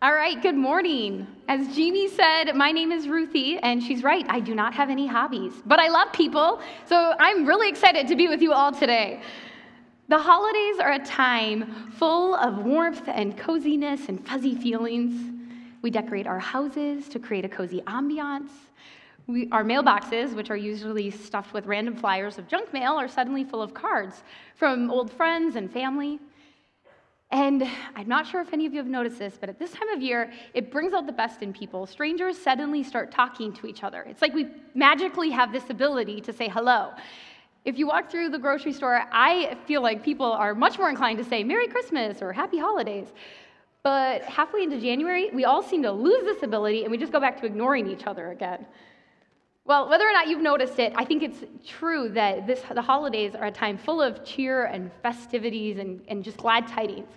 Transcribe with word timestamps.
All 0.00 0.12
right, 0.12 0.40
good 0.40 0.54
morning. 0.54 1.26
As 1.48 1.74
Jeannie 1.74 2.06
said, 2.06 2.54
my 2.54 2.70
name 2.70 2.92
is 2.92 3.08
Ruthie, 3.08 3.58
and 3.58 3.82
she's 3.82 4.04
right, 4.04 4.24
I 4.28 4.38
do 4.38 4.54
not 4.54 4.72
have 4.72 4.90
any 4.90 5.08
hobbies, 5.08 5.54
but 5.66 5.80
I 5.80 5.88
love 5.88 6.12
people, 6.12 6.60
so 6.86 7.14
I'm 7.18 7.44
really 7.44 7.68
excited 7.68 8.06
to 8.06 8.14
be 8.14 8.28
with 8.28 8.40
you 8.40 8.52
all 8.52 8.70
today. 8.70 9.20
The 10.06 10.16
holidays 10.16 10.78
are 10.78 10.92
a 10.92 11.04
time 11.04 11.90
full 11.96 12.36
of 12.36 12.64
warmth 12.64 13.08
and 13.08 13.36
coziness 13.36 14.08
and 14.08 14.24
fuzzy 14.24 14.54
feelings. 14.54 15.32
We 15.82 15.90
decorate 15.90 16.28
our 16.28 16.38
houses 16.38 17.08
to 17.08 17.18
create 17.18 17.44
a 17.44 17.48
cozy 17.48 17.80
ambiance. 17.88 18.50
We, 19.26 19.48
our 19.50 19.64
mailboxes, 19.64 20.32
which 20.32 20.50
are 20.50 20.56
usually 20.56 21.10
stuffed 21.10 21.52
with 21.52 21.66
random 21.66 21.96
flyers 21.96 22.38
of 22.38 22.46
junk 22.46 22.72
mail, 22.72 22.92
are 22.92 23.08
suddenly 23.08 23.42
full 23.42 23.62
of 23.62 23.74
cards 23.74 24.22
from 24.54 24.92
old 24.92 25.10
friends 25.10 25.56
and 25.56 25.68
family. 25.68 26.20
And 27.30 27.68
I'm 27.94 28.08
not 28.08 28.26
sure 28.26 28.40
if 28.40 28.54
any 28.54 28.64
of 28.64 28.72
you 28.72 28.78
have 28.78 28.86
noticed 28.86 29.18
this, 29.18 29.36
but 29.38 29.50
at 29.50 29.58
this 29.58 29.72
time 29.72 29.88
of 29.90 30.00
year, 30.00 30.32
it 30.54 30.70
brings 30.70 30.94
out 30.94 31.06
the 31.06 31.12
best 31.12 31.42
in 31.42 31.52
people. 31.52 31.86
Strangers 31.86 32.38
suddenly 32.38 32.82
start 32.82 33.10
talking 33.10 33.52
to 33.54 33.66
each 33.66 33.84
other. 33.84 34.02
It's 34.08 34.22
like 34.22 34.32
we 34.32 34.46
magically 34.74 35.30
have 35.30 35.52
this 35.52 35.68
ability 35.68 36.22
to 36.22 36.32
say 36.32 36.48
hello. 36.48 36.92
If 37.66 37.76
you 37.76 37.86
walk 37.86 38.10
through 38.10 38.30
the 38.30 38.38
grocery 38.38 38.72
store, 38.72 39.02
I 39.12 39.58
feel 39.66 39.82
like 39.82 40.02
people 40.02 40.32
are 40.32 40.54
much 40.54 40.78
more 40.78 40.88
inclined 40.88 41.18
to 41.18 41.24
say 41.24 41.44
Merry 41.44 41.68
Christmas 41.68 42.22
or 42.22 42.32
Happy 42.32 42.58
Holidays. 42.58 43.08
But 43.82 44.22
halfway 44.22 44.62
into 44.62 44.80
January, 44.80 45.30
we 45.30 45.44
all 45.44 45.62
seem 45.62 45.82
to 45.82 45.92
lose 45.92 46.24
this 46.24 46.42
ability 46.42 46.84
and 46.84 46.90
we 46.90 46.96
just 46.96 47.12
go 47.12 47.20
back 47.20 47.38
to 47.40 47.46
ignoring 47.46 47.88
each 47.88 48.06
other 48.06 48.30
again. 48.30 48.64
Well, 49.68 49.86
whether 49.90 50.08
or 50.08 50.12
not 50.14 50.28
you've 50.28 50.40
noticed 50.40 50.78
it, 50.78 50.94
I 50.96 51.04
think 51.04 51.22
it's 51.22 51.44
true 51.66 52.08
that 52.14 52.46
this, 52.46 52.62
the 52.72 52.80
holidays 52.80 53.34
are 53.34 53.48
a 53.48 53.50
time 53.50 53.76
full 53.76 54.00
of 54.00 54.24
cheer 54.24 54.64
and 54.64 54.90
festivities 55.02 55.76
and, 55.76 56.00
and 56.08 56.24
just 56.24 56.38
glad 56.38 56.66
tidings. 56.66 57.10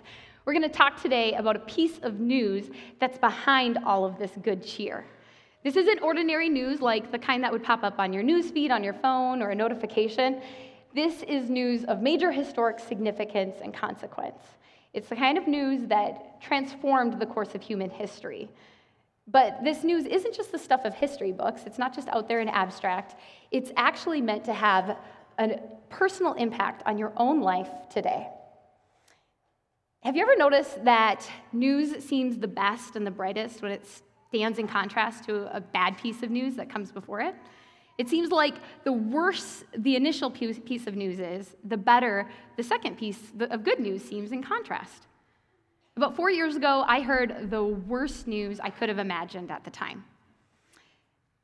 We're 0.44 0.52
going 0.52 0.62
to 0.62 0.68
talk 0.68 1.00
today 1.00 1.32
about 1.32 1.56
a 1.56 1.60
piece 1.60 1.98
of 2.02 2.20
news 2.20 2.70
that's 3.00 3.16
behind 3.16 3.78
all 3.86 4.04
of 4.04 4.18
this 4.18 4.32
good 4.42 4.62
cheer. 4.62 5.06
This 5.64 5.76
isn't 5.76 6.02
ordinary 6.02 6.50
news 6.50 6.82
like 6.82 7.10
the 7.10 7.18
kind 7.18 7.42
that 7.42 7.50
would 7.50 7.64
pop 7.64 7.82
up 7.84 7.98
on 7.98 8.12
your 8.12 8.22
news 8.22 8.50
feed 8.50 8.70
on 8.70 8.84
your 8.84 8.92
phone 8.92 9.40
or 9.40 9.48
a 9.48 9.54
notification. 9.54 10.42
This 10.94 11.22
is 11.22 11.48
news 11.48 11.84
of 11.84 12.02
major 12.02 12.30
historic 12.30 12.80
significance 12.80 13.60
and 13.62 13.72
consequence. 13.72 14.42
It's 14.92 15.08
the 15.08 15.16
kind 15.16 15.38
of 15.38 15.48
news 15.48 15.86
that 15.86 16.42
transformed 16.42 17.18
the 17.18 17.24
course 17.24 17.54
of 17.54 17.62
human 17.62 17.88
history. 17.88 18.50
But 19.26 19.62
this 19.62 19.84
news 19.84 20.04
isn't 20.04 20.34
just 20.34 20.52
the 20.52 20.58
stuff 20.58 20.84
of 20.84 20.94
history 20.94 21.32
books, 21.32 21.62
it's 21.64 21.78
not 21.78 21.94
just 21.94 22.08
out 22.08 22.28
there 22.28 22.40
in 22.40 22.48
abstract. 22.48 23.14
It's 23.50 23.70
actually 23.76 24.20
meant 24.20 24.44
to 24.44 24.52
have 24.52 24.96
a 25.38 25.60
personal 25.88 26.34
impact 26.34 26.82
on 26.86 26.98
your 26.98 27.12
own 27.16 27.40
life 27.40 27.70
today. 27.90 28.28
Have 30.02 30.16
you 30.16 30.22
ever 30.22 30.36
noticed 30.36 30.84
that 30.84 31.30
news 31.52 32.04
seems 32.04 32.38
the 32.38 32.48
best 32.48 32.96
and 32.96 33.06
the 33.06 33.10
brightest 33.10 33.62
when 33.62 33.70
it 33.70 33.86
stands 34.28 34.58
in 34.58 34.66
contrast 34.66 35.24
to 35.24 35.54
a 35.56 35.60
bad 35.60 35.96
piece 35.96 36.24
of 36.24 36.30
news 36.30 36.56
that 36.56 36.68
comes 36.68 36.90
before 36.90 37.20
it? 37.20 37.36
It 37.98 38.08
seems 38.08 38.30
like 38.30 38.56
the 38.84 38.92
worse 38.92 39.62
the 39.76 39.94
initial 39.94 40.30
piece 40.30 40.86
of 40.88 40.96
news 40.96 41.20
is, 41.20 41.54
the 41.62 41.76
better 41.76 42.28
the 42.56 42.62
second 42.64 42.98
piece 42.98 43.32
of 43.38 43.62
good 43.62 43.78
news 43.78 44.02
seems 44.02 44.32
in 44.32 44.42
contrast. 44.42 45.06
About 45.96 46.16
four 46.16 46.30
years 46.30 46.56
ago, 46.56 46.84
I 46.86 47.00
heard 47.00 47.50
the 47.50 47.62
worst 47.62 48.26
news 48.26 48.58
I 48.60 48.70
could 48.70 48.88
have 48.88 48.98
imagined 48.98 49.50
at 49.50 49.64
the 49.64 49.70
time. 49.70 50.04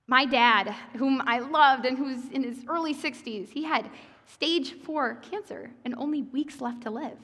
My 0.07 0.25
dad, 0.25 0.75
whom 0.97 1.23
I 1.27 1.41
loved 1.41 1.85
and 1.85 1.99
who's 1.99 2.29
in 2.31 2.43
his 2.43 2.65
early 2.67 2.95
60s, 2.95 3.51
he 3.51 3.65
had 3.65 3.91
stage 4.25 4.73
four 4.83 5.17
cancer 5.17 5.71
and 5.85 5.95
only 5.97 6.23
weeks 6.23 6.63
left 6.63 6.83
to 6.85 6.91
live. 6.91 7.19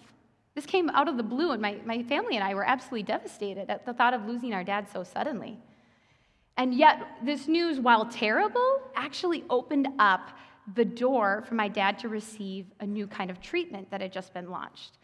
This 0.55 0.67
came 0.67 0.91
out 0.91 1.09
of 1.09 1.17
the 1.17 1.23
blue, 1.23 1.53
and 1.53 1.63
my, 1.63 1.81
my 1.87 2.03
family 2.03 2.37
and 2.37 2.45
I 2.45 2.55
were 2.55 2.65
absolutely 2.65 3.03
devastated 3.05 3.71
at 3.71 3.87
the 3.87 3.95
thought 3.95 4.13
of 4.15 4.27
losing 4.27 4.53
our 4.53 4.63
dad 4.63 4.87
so 4.93 5.03
suddenly. 5.03 5.59
And 6.59 6.75
yet, 6.75 7.01
this 7.25 7.49
news, 7.49 7.81
while 7.81 8.05
terrible, 8.05 8.81
actually 8.95 9.45
opened 9.49 9.89
up 9.99 10.31
the 10.75 10.85
door 10.85 11.43
for 11.49 11.55
my 11.55 11.69
dad 11.69 11.99
to 12.01 12.09
receive 12.09 12.67
a 12.81 12.87
new 12.87 13.07
kind 13.07 13.31
of 13.31 13.41
treatment 13.41 13.91
that 13.91 14.01
had 14.01 14.13
just 14.13 14.33
been 14.33 14.51
launched. 14.51 14.99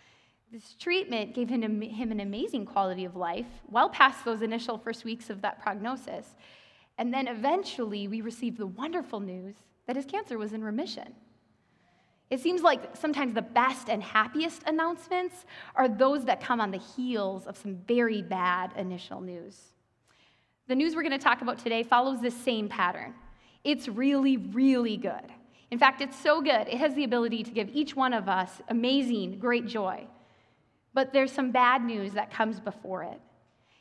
This 0.53 0.75
treatment 0.81 1.33
gave 1.33 1.49
him, 1.49 1.81
him 1.81 2.11
an 2.11 2.19
amazing 2.19 2.66
quality 2.66 3.05
of 3.05 3.15
life, 3.15 3.47
well 3.69 3.88
past 3.88 4.25
those 4.25 4.43
initial 4.43 4.78
first 4.78 5.05
weeks 5.05 5.31
of 5.31 5.43
that 5.43 5.62
prognosis. 5.62 6.34
And 6.99 7.15
then 7.15 7.28
eventually, 7.28 8.09
we 8.09 8.21
received 8.21 8.59
the 8.59 8.66
wonderful 8.66 9.21
news 9.21 9.55
that 9.87 9.94
his 9.94 10.06
cancer 10.06 10.38
was 10.38 10.53
in 10.53 10.65
remission. 10.65 11.15
It 12.31 12.41
seems 12.41 12.62
like 12.62 12.97
sometimes 12.97 13.34
the 13.34 13.43
best 13.43 13.88
and 13.88 14.03
happiest 14.03 14.65
announcements 14.66 15.47
are 15.77 15.88
those 15.88 16.25
that 16.25 16.41
come 16.41 16.61
on 16.61 16.72
the 16.72 16.78
heels 16.78 17.47
of 17.47 17.56
some 17.56 17.77
very 17.87 18.22
bad 18.22 18.72
initial 18.77 19.21
news. 19.21 19.56
The 20.67 20.75
news 20.75 20.94
we're 20.94 21.03
going 21.03 21.12
to 21.12 21.19
talk 21.19 21.43
about 21.43 21.59
today 21.59 21.84
follows 21.84 22.21
this 22.21 22.37
same 22.37 22.69
pattern. 22.69 23.15
It's 23.62 23.88
really, 23.88 24.37
really 24.37 24.97
good. 24.97 25.32
In 25.71 25.78
fact, 25.78 26.00
it's 26.00 26.19
so 26.19 26.41
good, 26.41 26.67
it 26.69 26.78
has 26.78 26.94
the 26.94 27.05
ability 27.05 27.44
to 27.44 27.50
give 27.53 27.69
each 27.72 27.94
one 27.94 28.12
of 28.12 28.28
us 28.28 28.61
amazing, 28.69 29.38
great 29.38 29.67
joy. 29.67 30.06
But 30.92 31.12
there's 31.12 31.32
some 31.32 31.50
bad 31.50 31.84
news 31.84 32.12
that 32.12 32.30
comes 32.30 32.60
before 32.60 33.02
it. 33.04 33.20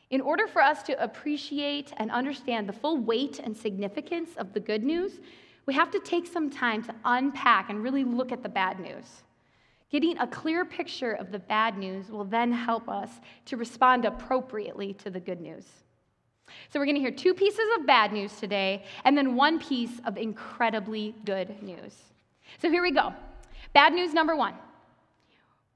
In 0.09 0.21
order 0.21 0.47
for 0.47 0.61
us 0.61 0.81
to 0.83 1.03
appreciate 1.03 1.93
and 1.97 2.09
understand 2.09 2.67
the 2.67 2.73
full 2.73 2.97
weight 2.97 3.39
and 3.39 3.55
significance 3.55 4.31
of 4.37 4.53
the 4.53 4.59
good 4.59 4.83
news, 4.83 5.19
we 5.65 5.73
have 5.75 5.91
to 5.91 5.99
take 5.99 6.25
some 6.25 6.49
time 6.49 6.83
to 6.83 6.95
unpack 7.05 7.69
and 7.69 7.83
really 7.83 8.03
look 8.03 8.31
at 8.31 8.41
the 8.41 8.49
bad 8.49 8.79
news. 8.79 9.23
Getting 9.91 10.17
a 10.17 10.27
clear 10.27 10.65
picture 10.65 11.13
of 11.13 11.31
the 11.31 11.39
bad 11.39 11.77
news 11.77 12.09
will 12.09 12.25
then 12.25 12.51
help 12.51 12.89
us 12.89 13.09
to 13.45 13.57
respond 13.57 14.05
appropriately 14.05 14.93
to 14.95 15.09
the 15.09 15.19
good 15.19 15.41
news. 15.41 15.65
So, 16.69 16.79
we're 16.79 16.85
going 16.85 16.95
to 16.95 17.01
hear 17.01 17.11
two 17.11 17.35
pieces 17.35 17.65
of 17.77 17.85
bad 17.85 18.11
news 18.11 18.35
today 18.39 18.83
and 19.03 19.15
then 19.15 19.35
one 19.35 19.59
piece 19.59 20.01
of 20.05 20.17
incredibly 20.17 21.13
good 21.23 21.61
news. 21.61 21.95
So, 22.59 22.71
here 22.71 22.81
we 22.81 22.91
go. 22.91 23.13
Bad 23.73 23.93
news 23.93 24.13
number 24.13 24.35
one 24.35 24.55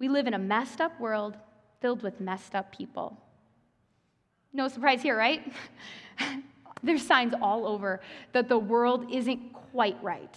we 0.04 0.10
live 0.10 0.28
in 0.28 0.34
a 0.34 0.38
messed 0.38 0.82
up 0.82 1.00
world 1.00 1.38
filled 1.80 2.04
with 2.04 2.20
messed 2.20 2.56
up 2.56 2.76
people. 2.76 3.18
No 4.52 4.68
surprise 4.68 5.02
here, 5.02 5.18
right? 5.18 5.50
There's 6.84 7.08
signs 7.08 7.34
all 7.42 7.66
over 7.66 8.02
that 8.34 8.50
the 8.50 8.60
world 8.60 9.10
isn't 9.10 9.54
quite 9.72 9.96
right. 10.04 10.36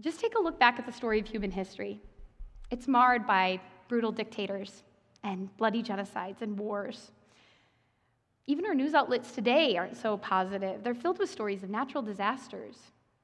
Just 0.00 0.18
take 0.18 0.34
a 0.34 0.42
look 0.42 0.58
back 0.58 0.80
at 0.80 0.84
the 0.84 0.90
story 0.90 1.20
of 1.20 1.28
human 1.28 1.52
history. 1.52 2.00
It's 2.72 2.88
marred 2.88 3.24
by 3.24 3.60
brutal 3.86 4.10
dictators 4.10 4.82
and 5.22 5.56
bloody 5.58 5.80
genocides 5.80 6.42
and 6.42 6.58
wars. 6.58 7.12
Even 8.46 8.66
our 8.66 8.74
news 8.74 8.94
outlets 8.94 9.30
today 9.30 9.76
aren't 9.76 9.96
so 9.96 10.16
positive. 10.16 10.82
They're 10.82 10.92
filled 10.92 11.20
with 11.20 11.30
stories 11.30 11.62
of 11.62 11.70
natural 11.70 12.02
disasters, 12.02 12.78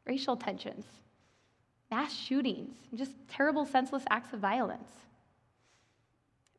racial 0.06 0.36
tensions, 0.36 0.84
mass 1.90 2.14
shootings, 2.14 2.76
and 2.90 2.96
just 2.96 3.14
terrible, 3.28 3.66
senseless 3.66 4.04
acts 4.08 4.32
of 4.32 4.38
violence. 4.38 4.92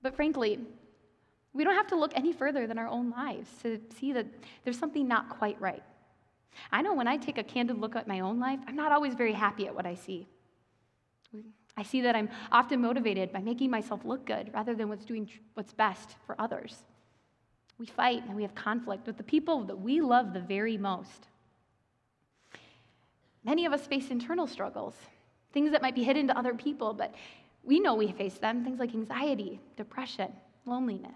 But 0.04 0.16
frankly, 0.16 0.60
we 1.54 1.64
don't 1.64 1.76
have 1.76 1.88
to 1.88 1.96
look 1.96 2.12
any 2.16 2.34
further 2.34 2.68
than 2.68 2.78
our 2.78 2.88
own 2.88 3.10
lives 3.10 3.50
to 3.64 3.80
see 3.98 4.14
that 4.14 4.28
there's 4.64 4.78
something 4.78 5.08
not 5.08 5.30
quite 5.30 5.60
right. 5.60 5.84
I 6.72 6.82
know 6.82 6.94
when 6.94 7.08
I 7.08 7.18
take 7.18 7.38
a 7.38 7.44
candid 7.44 7.80
look 7.80 7.96
at 7.96 8.08
my 8.08 8.20
own 8.20 8.40
life, 8.40 8.60
I'm 8.68 8.76
not 8.76 8.92
always 8.92 9.16
very 9.16 9.34
happy 9.34 9.66
at 9.66 9.74
what 9.74 9.86
I 9.86 9.96
see. 9.96 10.28
I 11.76 11.82
see 11.82 12.02
that 12.02 12.16
I'm 12.16 12.30
often 12.52 12.82
motivated 12.82 13.32
by 13.32 13.40
making 13.40 13.72
myself 13.72 14.06
look 14.06 14.26
good 14.26 14.52
rather 14.54 14.76
than 14.76 14.90
what's 14.90 15.06
doing 15.06 15.28
what's 15.56 15.74
best 15.74 16.16
for 16.28 16.40
others. 16.40 16.84
We 17.80 17.88
fight 17.88 18.24
and 18.28 18.36
we 18.36 18.44
have 18.44 18.54
conflict 18.54 19.08
with 19.08 19.18
the 19.18 19.24
people 19.24 19.64
that 19.64 19.80
we 19.80 20.00
love 20.00 20.34
the 20.34 20.40
very 20.40 20.78
most. 20.78 21.28
Many 23.44 23.66
of 23.66 23.74
us 23.74 23.88
face 23.88 24.10
internal 24.10 24.46
struggles, 24.46 24.94
things 25.52 25.72
that 25.72 25.82
might 25.82 25.96
be 25.96 26.04
hidden 26.04 26.28
to 26.28 26.38
other 26.38 26.54
people, 26.54 26.94
but 26.94 27.16
we 27.64 27.80
know 27.80 27.96
we 27.96 28.12
face 28.12 28.38
them 28.38 28.64
things 28.64 28.80
like 28.80 28.94
anxiety, 28.94 29.60
depression, 29.78 30.32
loneliness. 30.66 31.12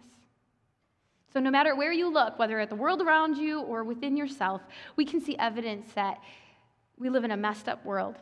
So, 1.34 1.40
no 1.40 1.52
matter 1.52 1.76
where 1.76 1.92
you 1.92 2.12
look, 2.12 2.40
whether 2.40 2.60
at 2.60 2.70
the 2.70 2.76
world 2.76 3.02
around 3.02 3.38
you 3.38 3.62
or 3.62 3.84
within 3.84 4.16
yourself, 4.16 4.62
we 4.96 5.06
can 5.06 5.20
see 5.22 5.38
evidence 5.38 5.92
that 5.94 6.20
we 6.98 7.10
live 7.10 7.24
in 7.24 7.32
a 7.32 7.38
messed 7.38 7.68
up 7.68 7.86
world 7.86 8.16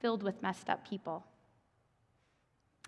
filled 0.00 0.22
with 0.22 0.42
messed 0.42 0.68
up 0.68 0.88
people. 0.88 1.24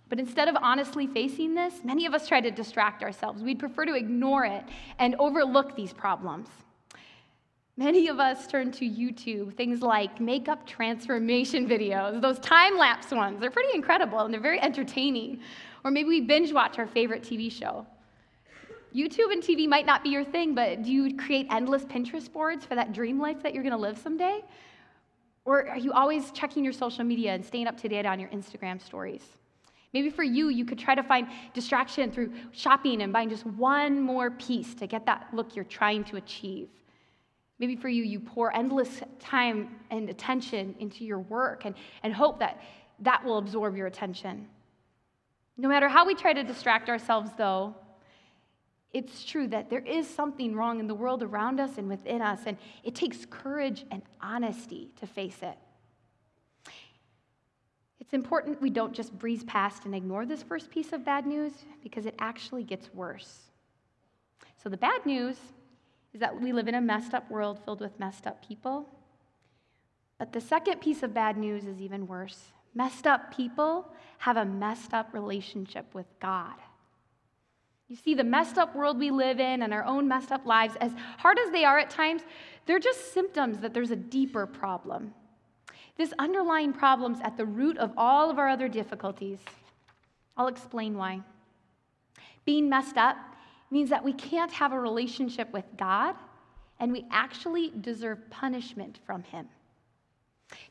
But 0.09 0.21
instead 0.21 0.49
of 0.49 0.57
honestly 0.61 1.07
facing 1.07 1.55
this, 1.55 1.83
many 1.85 2.05
of 2.05 2.13
us 2.13 2.29
try 2.29 2.41
to 2.41 2.51
distract 2.51 3.03
ourselves. 3.03 3.43
We'd 3.43 3.59
prefer 3.59 3.87
to 3.87 3.95
ignore 3.95 4.45
it 4.45 4.65
and 4.99 5.17
overlook 5.19 5.75
these 5.75 5.93
problems. 5.93 6.49
Many 7.79 8.09
of 8.09 8.21
us 8.21 8.47
turn 8.47 8.71
to 8.73 8.85
YouTube, 8.85 9.57
things 9.57 9.81
like 9.81 10.21
makeup 10.21 10.67
transformation 10.67 11.67
videos, 11.75 12.21
those 12.21 12.39
time 12.41 12.77
lapse 12.77 13.11
ones. 13.11 13.41
They're 13.41 13.51
pretty 13.51 13.75
incredible 13.75 14.21
and 14.21 14.33
they're 14.33 14.41
very 14.41 14.61
entertaining. 14.61 15.41
Or 15.83 15.91
maybe 15.91 16.09
we 16.09 16.21
binge 16.21 16.53
watch 16.53 16.79
our 16.79 16.87
favorite 16.87 17.23
TV 17.23 17.51
show. 17.51 17.87
YouTube 18.95 19.33
and 19.33 19.43
TV 19.43 19.67
might 19.67 19.87
not 19.87 20.03
be 20.03 20.11
your 20.11 20.23
thing, 20.23 20.55
but 20.55 20.83
do 20.83 20.93
you 20.93 21.17
create 21.17 21.47
endless 21.51 21.85
Pinterest 21.85 22.31
boards 22.31 22.67
for 22.67 22.75
that 22.75 22.93
dream 22.93 23.19
life 23.19 23.43
that 23.43 23.55
you're 23.55 23.63
going 23.63 23.73
to 23.73 23.79
live 23.79 23.97
someday? 23.97 24.45
Or 25.47 25.67
are 25.67 25.79
you 25.79 25.93
always 25.93 26.31
checking 26.33 26.63
your 26.63 26.75
social 26.75 27.05
media 27.05 27.33
and 27.33 27.43
staying 27.45 27.67
up 27.67 27.81
to 27.81 27.89
date 27.89 28.05
on 28.05 28.21
your 28.21 28.29
Instagram 28.29 28.83
stories? 28.83 29.23
Maybe 29.95 30.11
for 30.11 30.23
you, 30.23 30.51
you 30.51 30.67
could 30.67 30.79
try 30.79 30.95
to 30.95 31.03
find 31.03 31.27
distraction 31.55 32.11
through 32.11 32.33
shopping 32.53 33.01
and 33.01 33.15
buying 33.15 33.31
just 33.31 33.47
one 33.47 33.99
more 33.99 34.31
piece 34.31 34.75
to 34.75 34.87
get 34.87 35.07
that 35.07 35.29
look 35.33 35.57
you're 35.57 35.65
trying 35.65 36.05
to 36.05 36.17
achieve. 36.17 36.69
Maybe 37.63 37.77
for 37.77 37.89
you, 37.89 38.03
you 38.03 38.19
pour 38.19 38.53
endless 38.53 39.05
time 39.21 39.77
and 39.93 40.11
attention 40.11 40.75
into 40.81 41.05
your 41.05 41.21
work 41.21 41.65
and, 41.65 41.77
and 42.03 42.13
hope 42.13 42.41
that 42.41 42.61
that 42.99 43.25
will 43.25 43.39
absorb 43.39 43.77
your 43.77 43.87
attention. 43.87 44.49
No 45.57 45.69
matter 45.69 45.89
how 45.89 46.05
we 46.05 46.17
try 46.17 46.33
to 46.33 46.43
distract 46.43 46.89
ourselves, 46.89 47.31
though, 47.39 47.77
it's 48.93 49.25
true 49.25 49.47
that 49.47 49.71
there 49.71 49.79
is 49.87 50.09
something 50.09 50.57
wrong 50.57 50.81
in 50.81 50.89
the 50.89 50.95
world 50.97 51.23
around 51.23 51.61
us 51.61 51.79
and 51.79 51.89
within 51.89 52.21
us, 52.21 52.41
and 52.47 52.57
it 52.83 52.97
takes 52.97 53.25
courage 53.31 53.85
and 53.93 54.03
honesty 54.21 54.91
to 54.99 55.07
face 55.07 55.39
it. 55.41 55.57
It's 58.01 58.13
important 58.13 58.61
we 58.61 58.71
don't 58.71 58.93
just 58.93 59.17
breeze 59.17 59.45
past 59.45 59.85
and 59.85 59.95
ignore 59.95 60.27
this 60.27 60.43
first 60.43 60.69
piece 60.69 60.93
of 60.93 61.05
bad 61.05 61.29
news 61.29 61.53
because 61.81 62.07
it 62.07 62.17
actually 62.19 62.65
gets 62.65 62.93
worse. 62.93 63.39
So, 64.61 64.69
the 64.69 64.77
bad 64.77 65.07
news 65.07 65.37
is 66.15 66.21
that 66.21 66.41
we 66.41 66.53
live 66.53 66.69
in 66.69 66.75
a 66.75 66.81
messed 66.81 67.15
up 67.15 67.31
world 67.31 67.59
filled 67.65 67.81
with 67.81 67.99
messed 67.99 68.27
up 68.27 68.47
people. 68.47 68.89
But 70.19 70.33
the 70.33 70.41
second 70.41 70.81
piece 70.81 71.03
of 71.03 71.15
bad 71.15 71.37
news 71.37 71.67
is 71.67 71.81
even 71.81 72.07
worse. 72.07 72.53
Messed 72.75 73.07
up 73.07 73.35
people 73.35 73.93
have 74.19 74.37
a 74.37 74.45
messed 74.45 74.95
up 74.95 75.13
relationship 75.13 75.87
with 75.95 76.07
God. 76.21 76.55
You 77.89 77.97
see, 77.97 78.15
the 78.15 78.25
messed 78.25 78.57
up 78.57 78.75
world 78.75 78.99
we 78.99 79.11
live 79.11 79.41
in 79.41 79.63
and 79.63 79.75
our 79.75 79.85
own 79.85 80.09
messed 80.09 80.33
up 80.33 80.47
lives, 80.47 80.77
as 80.81 80.93
hard 81.19 81.39
as 81.39 81.51
they 81.51 81.65
are 81.65 81.79
at 81.79 81.91
times, 81.91 82.23
they're 82.65 82.79
just 82.79 83.13
symptoms 83.13 83.59
that 83.59 83.75
there's 83.75 83.91
a 83.91 83.97
deeper 83.97 84.47
problem. 84.47 85.13
This 85.97 86.15
underlying 86.19 86.73
problem's 86.73 87.21
at 87.21 87.37
the 87.37 87.45
root 87.45 87.77
of 87.77 87.93
all 87.97 88.31
of 88.31 88.39
our 88.39 88.49
other 88.49 88.69
difficulties. 88.69 89.41
I'll 90.37 90.49
explain 90.49 90.97
why. 90.97 91.21
Being 92.45 92.69
messed 92.69 92.97
up 92.97 93.17
means 93.73 93.91
that 93.91 94.05
we 94.05 94.13
can't 94.13 94.53
have 94.53 94.73
a 94.73 94.79
relationship 94.79 95.51
with 95.53 95.65
God, 95.77 96.15
and 96.79 96.93
we 96.93 97.07
actually 97.11 97.73
deserve 97.81 98.19
punishment 98.31 98.99
from 99.07 99.23
Him. 99.23 99.49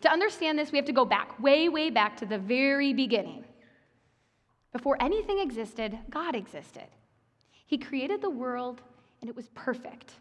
To 0.01 0.11
understand 0.11 0.59
this, 0.59 0.71
we 0.71 0.77
have 0.77 0.85
to 0.85 0.93
go 0.93 1.05
back, 1.05 1.41
way, 1.41 1.67
way 1.67 1.89
back 1.89 2.15
to 2.17 2.25
the 2.25 2.37
very 2.37 2.93
beginning. 2.93 3.43
Before 4.71 5.01
anything 5.01 5.39
existed, 5.39 5.97
God 6.09 6.35
existed. 6.35 6.87
He 7.65 7.77
created 7.77 8.21
the 8.21 8.29
world, 8.29 8.81
and 9.19 9.29
it 9.29 9.35
was 9.35 9.49
perfect. 9.55 10.13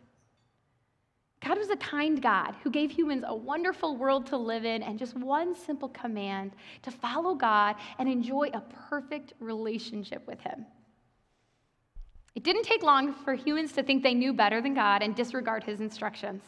God 1.44 1.58
was 1.58 1.70
a 1.70 1.76
kind 1.76 2.20
God 2.20 2.54
who 2.62 2.70
gave 2.70 2.90
humans 2.90 3.24
a 3.26 3.34
wonderful 3.34 3.96
world 3.96 4.26
to 4.26 4.36
live 4.36 4.64
in 4.64 4.82
and 4.82 4.98
just 4.98 5.16
one 5.16 5.54
simple 5.54 5.88
command 5.90 6.52
to 6.82 6.90
follow 6.90 7.34
God 7.34 7.76
and 7.98 8.08
enjoy 8.08 8.50
a 8.54 8.60
perfect 8.88 9.34
relationship 9.38 10.26
with 10.26 10.40
Him. 10.40 10.66
It 12.34 12.44
didn't 12.44 12.62
take 12.62 12.82
long 12.82 13.12
for 13.12 13.34
humans 13.34 13.72
to 13.72 13.82
think 13.82 14.02
they 14.02 14.14
knew 14.14 14.32
better 14.32 14.60
than 14.60 14.74
God 14.74 15.02
and 15.02 15.14
disregard 15.14 15.64
His 15.64 15.80
instructions. 15.80 16.42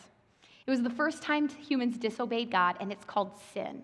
It 0.66 0.70
was 0.70 0.82
the 0.82 0.90
first 0.90 1.22
time 1.22 1.48
humans 1.48 1.98
disobeyed 1.98 2.50
God, 2.50 2.76
and 2.80 2.92
it's 2.92 3.04
called 3.04 3.32
sin. 3.52 3.82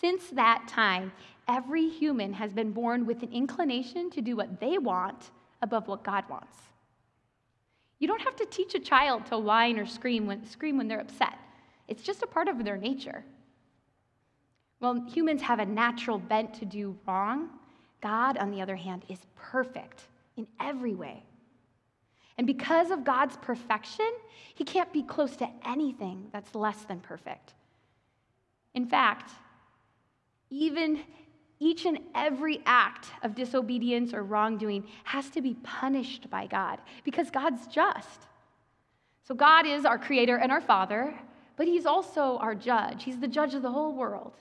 Since 0.00 0.28
that 0.30 0.66
time, 0.68 1.12
every 1.48 1.88
human 1.88 2.32
has 2.32 2.52
been 2.52 2.72
born 2.72 3.06
with 3.06 3.22
an 3.22 3.32
inclination 3.32 4.10
to 4.10 4.20
do 4.20 4.36
what 4.36 4.60
they 4.60 4.78
want 4.78 5.30
above 5.62 5.86
what 5.86 6.02
God 6.02 6.24
wants. 6.28 6.58
You 7.98 8.08
don't 8.08 8.20
have 8.20 8.36
to 8.36 8.46
teach 8.46 8.74
a 8.74 8.80
child 8.80 9.24
to 9.26 9.38
whine 9.38 9.78
or 9.78 9.86
scream 9.86 10.26
when, 10.26 10.44
scream 10.44 10.76
when 10.76 10.88
they're 10.88 11.00
upset. 11.00 11.38
It's 11.88 12.02
just 12.02 12.22
a 12.22 12.26
part 12.26 12.48
of 12.48 12.64
their 12.64 12.76
nature. 12.76 13.24
Well, 14.80 15.06
humans 15.08 15.40
have 15.42 15.60
a 15.60 15.64
natural 15.64 16.18
bent 16.18 16.52
to 16.54 16.66
do 16.66 16.98
wrong. 17.06 17.48
God, 18.02 18.36
on 18.36 18.50
the 18.50 18.60
other 18.60 18.76
hand, 18.76 19.04
is 19.08 19.20
perfect 19.34 20.02
in 20.36 20.46
every 20.60 20.94
way. 20.94 21.22
And 22.38 22.46
because 22.46 22.90
of 22.90 23.04
God's 23.04 23.36
perfection, 23.38 24.10
he 24.54 24.64
can't 24.64 24.92
be 24.92 25.02
close 25.02 25.36
to 25.36 25.48
anything 25.64 26.28
that's 26.32 26.54
less 26.54 26.82
than 26.84 27.00
perfect. 27.00 27.54
In 28.74 28.86
fact, 28.86 29.32
even 30.50 31.00
each 31.58 31.86
and 31.86 31.98
every 32.14 32.60
act 32.66 33.08
of 33.22 33.34
disobedience 33.34 34.12
or 34.12 34.22
wrongdoing 34.22 34.84
has 35.04 35.30
to 35.30 35.40
be 35.40 35.54
punished 35.62 36.28
by 36.28 36.46
God 36.46 36.78
because 37.04 37.30
God's 37.30 37.66
just. 37.66 38.26
So, 39.22 39.34
God 39.34 39.66
is 39.66 39.84
our 39.84 39.98
creator 39.98 40.36
and 40.36 40.52
our 40.52 40.60
father, 40.60 41.14
but 41.56 41.66
He's 41.66 41.86
also 41.86 42.36
our 42.38 42.54
judge. 42.54 43.04
He's 43.04 43.18
the 43.18 43.26
judge 43.26 43.54
of 43.54 43.62
the 43.62 43.70
whole 43.70 43.94
world. 43.94 44.34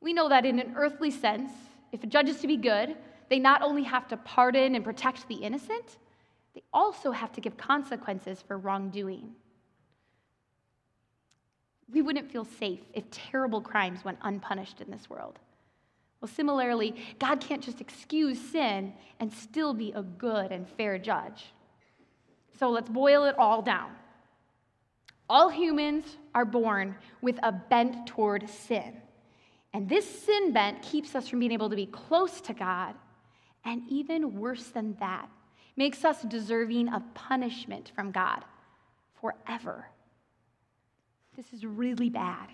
We 0.00 0.12
know 0.12 0.28
that 0.28 0.44
in 0.44 0.58
an 0.58 0.74
earthly 0.76 1.10
sense, 1.10 1.50
if 1.90 2.04
a 2.04 2.06
judge 2.06 2.28
is 2.28 2.40
to 2.40 2.46
be 2.46 2.56
good, 2.56 2.96
they 3.32 3.38
not 3.38 3.62
only 3.62 3.82
have 3.84 4.06
to 4.08 4.16
pardon 4.18 4.74
and 4.74 4.84
protect 4.84 5.26
the 5.26 5.36
innocent, 5.36 5.96
they 6.54 6.62
also 6.70 7.12
have 7.12 7.32
to 7.32 7.40
give 7.40 7.56
consequences 7.56 8.42
for 8.46 8.58
wrongdoing. 8.58 9.30
We 11.90 12.02
wouldn't 12.02 12.30
feel 12.30 12.44
safe 12.44 12.80
if 12.92 13.10
terrible 13.10 13.62
crimes 13.62 14.04
went 14.04 14.18
unpunished 14.20 14.82
in 14.82 14.90
this 14.90 15.08
world. 15.08 15.38
Well, 16.20 16.28
similarly, 16.28 16.94
God 17.18 17.40
can't 17.40 17.62
just 17.62 17.80
excuse 17.80 18.38
sin 18.38 18.92
and 19.18 19.32
still 19.32 19.72
be 19.72 19.92
a 19.92 20.02
good 20.02 20.52
and 20.52 20.68
fair 20.68 20.98
judge. 20.98 21.54
So 22.58 22.68
let's 22.68 22.90
boil 22.90 23.24
it 23.24 23.38
all 23.38 23.62
down. 23.62 23.92
All 25.30 25.48
humans 25.48 26.04
are 26.34 26.44
born 26.44 26.96
with 27.22 27.38
a 27.42 27.50
bent 27.50 28.06
toward 28.06 28.46
sin. 28.50 29.00
And 29.72 29.88
this 29.88 30.06
sin 30.24 30.52
bent 30.52 30.82
keeps 30.82 31.14
us 31.14 31.28
from 31.28 31.38
being 31.38 31.52
able 31.52 31.70
to 31.70 31.76
be 31.76 31.86
close 31.86 32.42
to 32.42 32.52
God. 32.52 32.94
And 33.64 33.82
even 33.88 34.38
worse 34.38 34.64
than 34.68 34.96
that, 35.00 35.28
makes 35.76 36.04
us 36.04 36.22
deserving 36.22 36.88
of 36.88 37.02
punishment 37.14 37.92
from 37.94 38.10
God 38.10 38.44
forever. 39.20 39.86
This 41.36 41.52
is 41.52 41.64
really 41.64 42.10
bad. 42.10 42.48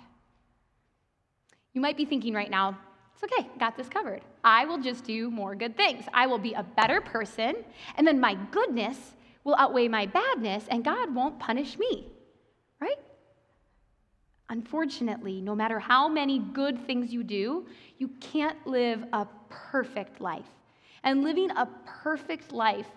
You 1.73 1.81
might 1.81 1.97
be 1.97 2.05
thinking 2.05 2.35
right 2.35 2.51
now, 2.51 2.79
it's 3.15 3.25
okay, 3.25 3.49
got 3.59 3.77
this 3.77 3.89
covered. 3.89 4.23
I 4.45 4.65
will 4.65 4.79
just 4.79 5.05
do 5.05 5.31
more 5.31 5.57
good 5.57 5.77
things. 5.77 6.05
I 6.15 6.27
will 6.27 6.39
be 6.39 6.53
a 6.55 6.63
better 6.63 7.01
person, 7.01 7.57
and 7.97 8.07
then 8.07 8.21
my 8.21 8.37
goodness 8.53 8.97
will 9.43 9.57
outweigh 9.57 9.89
my 9.89 10.07
badness, 10.07 10.67
and 10.69 10.85
God 10.85 11.13
won't 11.13 11.41
punish 11.41 11.79
me, 11.79 12.07
right? 12.81 12.99
Unfortunately, 14.49 15.41
no 15.41 15.55
matter 15.55 15.81
how 15.81 16.09
many 16.09 16.39
good 16.39 16.87
things 16.87 17.13
you 17.13 17.25
do, 17.25 17.67
you 17.99 18.09
can't 18.21 18.65
live 18.67 19.05
a 19.13 19.27
perfect 19.49 20.21
life. 20.21 20.47
And 21.09 21.25
living 21.25 21.51
a 21.53 21.67
perfect 21.87 22.53
life 22.53 22.91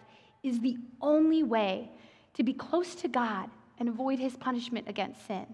is 0.44 0.60
the 0.60 0.76
only 1.00 1.44
way 1.44 1.90
to 2.34 2.44
be 2.44 2.52
close 2.52 2.94
to 2.96 3.08
God 3.08 3.50
and 3.80 3.88
avoid 3.88 4.20
his 4.20 4.36
punishment 4.36 4.90
against 4.90 5.26
sin. 5.26 5.46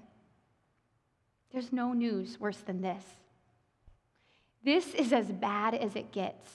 There's 1.53 1.71
no 1.71 1.93
news 1.93 2.39
worse 2.39 2.57
than 2.57 2.81
this. 2.81 3.03
This 4.63 4.95
is 4.95 5.13
as 5.13 5.27
bad 5.31 5.75
as 5.75 5.95
it 5.95 6.11
gets. 6.11 6.49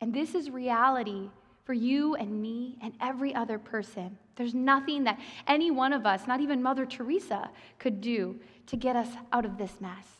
And 0.00 0.12
this 0.12 0.34
is 0.34 0.50
reality 0.50 1.30
for 1.62 1.72
you 1.72 2.16
and 2.16 2.42
me 2.42 2.76
and 2.82 2.92
every 3.00 3.32
other 3.32 3.60
person. 3.60 4.18
There's 4.34 4.54
nothing 4.54 5.04
that 5.04 5.20
any 5.46 5.70
one 5.70 5.92
of 5.92 6.04
us, 6.04 6.26
not 6.26 6.40
even 6.40 6.64
Mother 6.64 6.84
Teresa, 6.84 7.50
could 7.78 8.00
do 8.00 8.40
to 8.66 8.76
get 8.76 8.96
us 8.96 9.10
out 9.32 9.44
of 9.44 9.56
this 9.56 9.80
mess. 9.80 10.15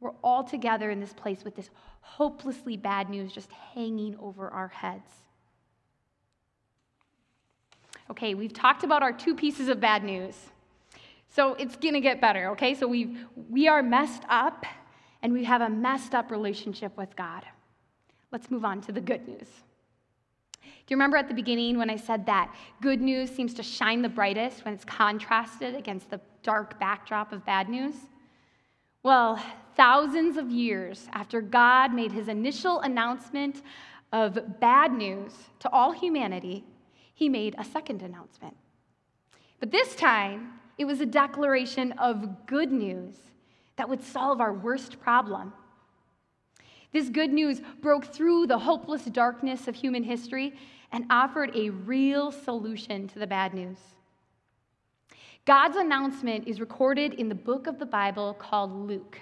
We're 0.00 0.14
all 0.22 0.44
together 0.44 0.90
in 0.90 1.00
this 1.00 1.12
place 1.12 1.44
with 1.44 1.56
this 1.56 1.70
hopelessly 2.00 2.76
bad 2.76 3.10
news 3.10 3.32
just 3.32 3.50
hanging 3.74 4.16
over 4.20 4.48
our 4.48 4.68
heads. 4.68 5.10
Okay, 8.10 8.34
we've 8.34 8.52
talked 8.52 8.84
about 8.84 9.02
our 9.02 9.12
two 9.12 9.34
pieces 9.34 9.68
of 9.68 9.80
bad 9.80 10.02
news. 10.02 10.34
So 11.30 11.54
it's 11.54 11.76
going 11.76 11.94
to 11.94 12.00
get 12.00 12.20
better, 12.20 12.50
okay? 12.50 12.74
So 12.74 12.86
we 12.86 13.18
we 13.50 13.68
are 13.68 13.82
messed 13.82 14.22
up 14.28 14.64
and 15.22 15.32
we 15.32 15.44
have 15.44 15.60
a 15.60 15.68
messed 15.68 16.14
up 16.14 16.30
relationship 16.30 16.96
with 16.96 17.14
God. 17.16 17.44
Let's 18.30 18.50
move 18.50 18.64
on 18.64 18.80
to 18.82 18.92
the 18.92 19.00
good 19.00 19.26
news. 19.26 19.48
Do 20.62 20.94
you 20.94 20.96
remember 20.96 21.16
at 21.16 21.28
the 21.28 21.34
beginning 21.34 21.76
when 21.76 21.90
I 21.90 21.96
said 21.96 22.24
that 22.26 22.54
good 22.80 23.02
news 23.02 23.30
seems 23.30 23.52
to 23.54 23.62
shine 23.62 24.00
the 24.00 24.08
brightest 24.08 24.64
when 24.64 24.72
it's 24.72 24.84
contrasted 24.84 25.74
against 25.74 26.08
the 26.08 26.20
dark 26.42 26.80
backdrop 26.80 27.32
of 27.32 27.44
bad 27.44 27.68
news? 27.68 27.94
Well, 29.02 29.42
thousands 29.76 30.36
of 30.36 30.50
years 30.50 31.06
after 31.12 31.40
God 31.40 31.94
made 31.94 32.12
his 32.12 32.28
initial 32.28 32.80
announcement 32.80 33.62
of 34.12 34.58
bad 34.60 34.92
news 34.92 35.32
to 35.60 35.70
all 35.70 35.92
humanity, 35.92 36.64
he 37.14 37.28
made 37.28 37.54
a 37.58 37.64
second 37.64 38.02
announcement. 38.02 38.56
But 39.60 39.70
this 39.70 39.94
time, 39.94 40.60
it 40.78 40.84
was 40.84 41.00
a 41.00 41.06
declaration 41.06 41.92
of 41.92 42.46
good 42.46 42.72
news 42.72 43.14
that 43.76 43.88
would 43.88 44.02
solve 44.02 44.40
our 44.40 44.52
worst 44.52 45.00
problem. 45.00 45.52
This 46.92 47.08
good 47.08 47.32
news 47.32 47.60
broke 47.80 48.06
through 48.06 48.46
the 48.46 48.58
hopeless 48.58 49.04
darkness 49.04 49.68
of 49.68 49.74
human 49.74 50.02
history 50.02 50.54
and 50.90 51.04
offered 51.10 51.54
a 51.54 51.70
real 51.70 52.32
solution 52.32 53.06
to 53.08 53.18
the 53.18 53.26
bad 53.26 53.52
news. 53.54 53.78
God's 55.48 55.78
announcement 55.78 56.46
is 56.46 56.60
recorded 56.60 57.14
in 57.14 57.30
the 57.30 57.34
book 57.34 57.66
of 57.68 57.78
the 57.78 57.86
Bible 57.86 58.34
called 58.34 58.70
Luke. 58.70 59.18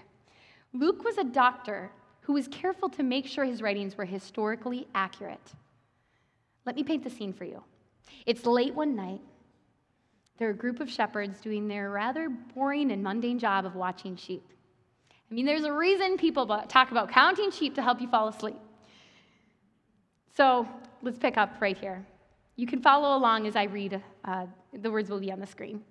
Luke 0.72 1.04
was 1.04 1.18
a 1.18 1.22
doctor 1.22 1.88
who 2.22 2.32
was 2.32 2.48
careful 2.48 2.88
to 2.88 3.04
make 3.04 3.28
sure 3.28 3.44
his 3.44 3.62
writings 3.62 3.96
were 3.96 4.04
historically 4.04 4.88
accurate. 4.92 5.52
Let 6.64 6.74
me 6.74 6.82
paint 6.82 7.04
the 7.04 7.10
scene 7.10 7.32
for 7.32 7.44
you. 7.44 7.62
It's 8.26 8.44
late 8.44 8.74
one 8.74 8.96
night. 8.96 9.20
There 10.38 10.48
are 10.48 10.50
a 10.50 10.56
group 10.56 10.80
of 10.80 10.90
shepherds 10.90 11.40
doing 11.40 11.68
their 11.68 11.90
rather 11.90 12.28
boring 12.28 12.90
and 12.90 13.04
mundane 13.04 13.38
job 13.38 13.64
of 13.64 13.76
watching 13.76 14.16
sheep. 14.16 14.42
I 15.30 15.32
mean, 15.32 15.46
there's 15.46 15.62
a 15.62 15.72
reason 15.72 16.16
people 16.16 16.44
talk 16.66 16.90
about 16.90 17.08
counting 17.08 17.52
sheep 17.52 17.76
to 17.76 17.82
help 17.82 18.00
you 18.00 18.08
fall 18.08 18.26
asleep. 18.26 18.58
So 20.36 20.66
let's 21.02 21.20
pick 21.20 21.36
up 21.36 21.60
right 21.60 21.78
here. 21.78 22.04
You 22.56 22.66
can 22.66 22.82
follow 22.82 23.16
along 23.16 23.46
as 23.46 23.54
I 23.54 23.62
read, 23.66 24.02
uh, 24.24 24.46
the 24.72 24.90
words 24.90 25.08
will 25.08 25.20
be 25.20 25.30
on 25.30 25.38
the 25.38 25.46
screen. 25.46 25.84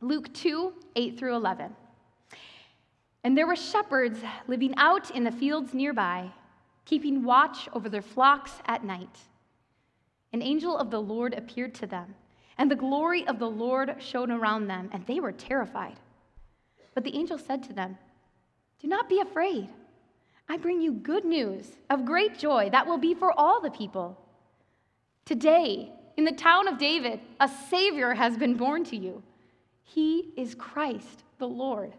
Luke 0.00 0.32
2 0.32 0.72
8 0.96 1.18
through 1.18 1.36
11. 1.36 1.74
And 3.22 3.36
there 3.36 3.46
were 3.46 3.56
shepherds 3.56 4.20
living 4.48 4.74
out 4.76 5.10
in 5.10 5.24
the 5.24 5.30
fields 5.30 5.74
nearby, 5.74 6.30
keeping 6.86 7.22
watch 7.22 7.68
over 7.74 7.88
their 7.88 8.02
flocks 8.02 8.52
at 8.66 8.82
night. 8.82 9.18
An 10.32 10.40
angel 10.42 10.76
of 10.76 10.90
the 10.90 11.00
Lord 11.00 11.34
appeared 11.34 11.74
to 11.74 11.86
them, 11.86 12.14
and 12.56 12.70
the 12.70 12.76
glory 12.76 13.26
of 13.26 13.38
the 13.38 13.50
Lord 13.50 13.96
shone 13.98 14.30
around 14.30 14.68
them, 14.68 14.88
and 14.92 15.06
they 15.06 15.20
were 15.20 15.32
terrified. 15.32 15.96
But 16.94 17.04
the 17.04 17.16
angel 17.16 17.36
said 17.36 17.62
to 17.64 17.72
them, 17.74 17.98
Do 18.80 18.88
not 18.88 19.08
be 19.08 19.20
afraid. 19.20 19.68
I 20.48 20.56
bring 20.56 20.80
you 20.80 20.92
good 20.92 21.24
news 21.24 21.76
of 21.90 22.04
great 22.04 22.38
joy 22.38 22.70
that 22.70 22.86
will 22.86 22.98
be 22.98 23.14
for 23.14 23.38
all 23.38 23.60
the 23.60 23.70
people. 23.70 24.18
Today, 25.24 25.92
in 26.16 26.24
the 26.24 26.32
town 26.32 26.68
of 26.68 26.78
David, 26.78 27.20
a 27.38 27.48
Savior 27.48 28.14
has 28.14 28.36
been 28.36 28.56
born 28.56 28.82
to 28.84 28.96
you. 28.96 29.22
He 29.94 30.32
is 30.36 30.54
Christ 30.54 31.24
the 31.38 31.48
Lord. 31.48 31.92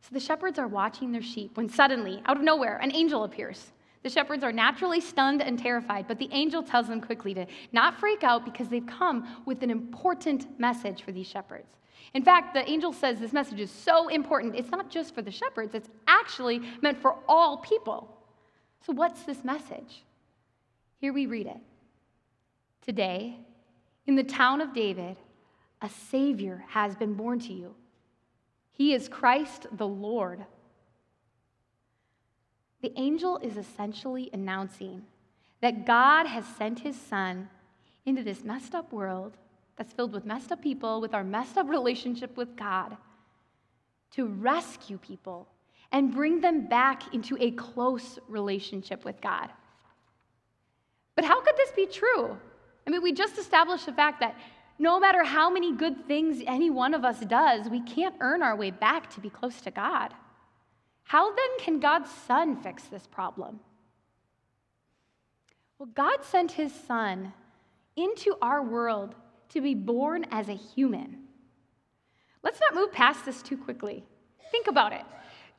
So 0.00 0.08
the 0.10 0.18
shepherds 0.18 0.58
are 0.58 0.66
watching 0.66 1.12
their 1.12 1.22
sheep 1.22 1.56
when 1.56 1.68
suddenly, 1.68 2.20
out 2.26 2.36
of 2.36 2.42
nowhere, 2.42 2.78
an 2.78 2.92
angel 2.92 3.22
appears. 3.22 3.70
The 4.02 4.10
shepherds 4.10 4.42
are 4.42 4.50
naturally 4.50 5.00
stunned 5.00 5.40
and 5.40 5.56
terrified, 5.56 6.08
but 6.08 6.18
the 6.18 6.28
angel 6.32 6.62
tells 6.62 6.88
them 6.88 7.00
quickly 7.00 7.34
to 7.34 7.46
not 7.72 8.00
freak 8.00 8.24
out 8.24 8.44
because 8.44 8.68
they've 8.68 8.86
come 8.86 9.28
with 9.46 9.62
an 9.62 9.70
important 9.70 10.58
message 10.58 11.02
for 11.02 11.12
these 11.12 11.26
shepherds. 11.28 11.68
In 12.14 12.24
fact, 12.24 12.54
the 12.54 12.68
angel 12.68 12.92
says 12.92 13.20
this 13.20 13.32
message 13.32 13.60
is 13.60 13.70
so 13.70 14.08
important, 14.08 14.56
it's 14.56 14.70
not 14.72 14.90
just 14.90 15.14
for 15.14 15.22
the 15.22 15.30
shepherds, 15.30 15.74
it's 15.74 15.90
actually 16.08 16.62
meant 16.82 16.98
for 17.00 17.14
all 17.28 17.58
people. 17.58 18.16
So, 18.84 18.92
what's 18.92 19.22
this 19.22 19.44
message? 19.44 20.02
Here 21.00 21.12
we 21.12 21.26
read 21.26 21.46
it. 21.46 21.60
Today, 22.82 23.36
in 24.06 24.16
the 24.16 24.24
town 24.24 24.60
of 24.60 24.72
David, 24.72 25.16
a 25.80 25.88
Savior 25.88 26.64
has 26.68 26.96
been 26.96 27.14
born 27.14 27.38
to 27.40 27.52
you. 27.52 27.74
He 28.72 28.94
is 28.94 29.08
Christ 29.08 29.66
the 29.72 29.86
Lord. 29.86 30.44
The 32.80 32.92
angel 32.96 33.38
is 33.38 33.56
essentially 33.56 34.30
announcing 34.32 35.02
that 35.60 35.86
God 35.86 36.26
has 36.26 36.44
sent 36.46 36.80
his 36.80 36.96
son 36.96 37.48
into 38.06 38.22
this 38.22 38.44
messed 38.44 38.74
up 38.74 38.92
world 38.92 39.36
that's 39.76 39.92
filled 39.92 40.12
with 40.12 40.24
messed 40.24 40.52
up 40.52 40.62
people, 40.62 41.00
with 41.00 41.14
our 41.14 41.24
messed 41.24 41.56
up 41.56 41.68
relationship 41.68 42.36
with 42.36 42.56
God, 42.56 42.96
to 44.12 44.26
rescue 44.26 44.98
people 44.98 45.48
and 45.92 46.12
bring 46.12 46.40
them 46.40 46.66
back 46.66 47.14
into 47.14 47.36
a 47.40 47.50
close 47.52 48.18
relationship 48.28 49.04
with 49.04 49.20
God. 49.20 49.50
But 51.14 51.24
how 51.24 51.40
could 51.40 51.56
this 51.56 51.72
be 51.72 51.86
true? 51.86 52.36
I 52.86 52.90
mean, 52.90 53.02
we 53.02 53.12
just 53.12 53.38
established 53.38 53.86
the 53.86 53.92
fact 53.92 54.20
that 54.20 54.36
no 54.78 55.00
matter 55.00 55.24
how 55.24 55.50
many 55.50 55.74
good 55.74 56.06
things 56.06 56.42
any 56.46 56.70
one 56.70 56.94
of 56.94 57.04
us 57.04 57.20
does, 57.20 57.68
we 57.68 57.80
can't 57.80 58.14
earn 58.20 58.42
our 58.42 58.56
way 58.56 58.70
back 58.70 59.10
to 59.14 59.20
be 59.20 59.28
close 59.28 59.60
to 59.62 59.70
God. 59.70 60.14
How 61.02 61.34
then 61.34 61.58
can 61.58 61.80
God's 61.80 62.10
Son 62.10 62.56
fix 62.56 62.84
this 62.84 63.06
problem? 63.06 63.60
Well, 65.78 65.88
God 65.94 66.24
sent 66.24 66.52
his 66.52 66.72
Son 66.72 67.32
into 67.96 68.36
our 68.40 68.62
world 68.62 69.14
to 69.50 69.60
be 69.60 69.74
born 69.74 70.26
as 70.30 70.48
a 70.48 70.54
human. 70.54 71.24
Let's 72.42 72.60
not 72.60 72.74
move 72.74 72.92
past 72.92 73.24
this 73.24 73.42
too 73.42 73.56
quickly. 73.56 74.04
Think 74.50 74.68
about 74.68 74.92
it. 74.92 75.02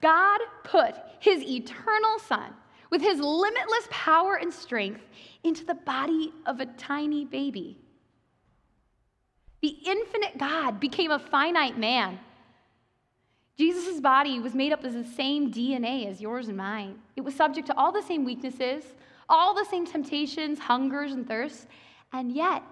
God 0.02 0.40
put 0.64 0.96
his 1.20 1.42
eternal 1.44 2.20
Son 2.20 2.54
with 2.90 3.02
his 3.02 3.20
limitless 3.20 3.88
power 3.90 4.36
and 4.36 4.54
strength 4.54 5.02
into 5.44 5.66
the 5.66 5.76
body 5.76 6.32
of 6.46 6.60
a 6.60 6.66
tiny 6.66 7.26
baby. 7.26 7.78
The 9.62 9.78
infinite 9.86 10.38
God 10.38 10.80
became 10.80 11.12
a 11.12 11.20
finite 11.20 11.78
man. 11.78 12.20
Jesus' 13.58 14.00
body 14.00 14.40
was 14.40 14.56
made 14.56 14.72
up 14.72 14.86
of 14.86 14.94
the 14.94 15.04
same 15.04 15.52
DNA 15.52 16.08
as 16.08 16.22
yours 16.22 16.48
and 16.48 16.56
mine. 16.56 16.98
It 17.18 17.22
was 17.22 17.36
subject 17.36 17.68
to 17.68 17.78
all 17.78 17.92
the 17.92 18.02
same 18.02 18.24
weaknesses, 18.24 18.86
all 19.28 19.54
the 19.54 19.66
same 19.66 19.86
temptations, 19.86 20.60
hungers, 20.60 21.12
and 21.12 21.28
thirsts, 21.28 21.68
and 22.14 22.32
yet 22.32 22.64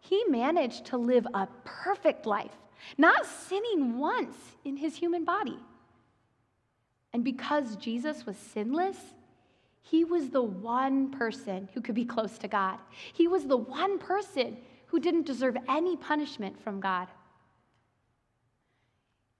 he 0.00 0.22
managed 0.28 0.84
to 0.86 0.98
live 0.98 1.26
a 1.32 1.48
perfect 1.64 2.26
life, 2.26 2.52
not 2.98 3.24
sinning 3.24 3.98
once 3.98 4.36
in 4.66 4.76
his 4.76 4.96
human 4.96 5.24
body. 5.24 5.58
And 7.14 7.24
because 7.24 7.76
Jesus 7.76 8.26
was 8.26 8.36
sinless, 8.36 8.98
he 9.80 10.04
was 10.04 10.28
the 10.28 10.42
one 10.42 11.10
person 11.10 11.68
who 11.72 11.80
could 11.80 11.94
be 11.94 12.04
close 12.04 12.36
to 12.38 12.48
God. 12.48 12.78
He 13.14 13.28
was 13.28 13.46
the 13.46 13.56
one 13.56 13.98
person 13.98 14.58
who 14.86 15.00
didn't 15.00 15.26
deserve 15.26 15.56
any 15.68 15.96
punishment 15.96 16.60
from 16.62 16.80
God. 16.80 17.08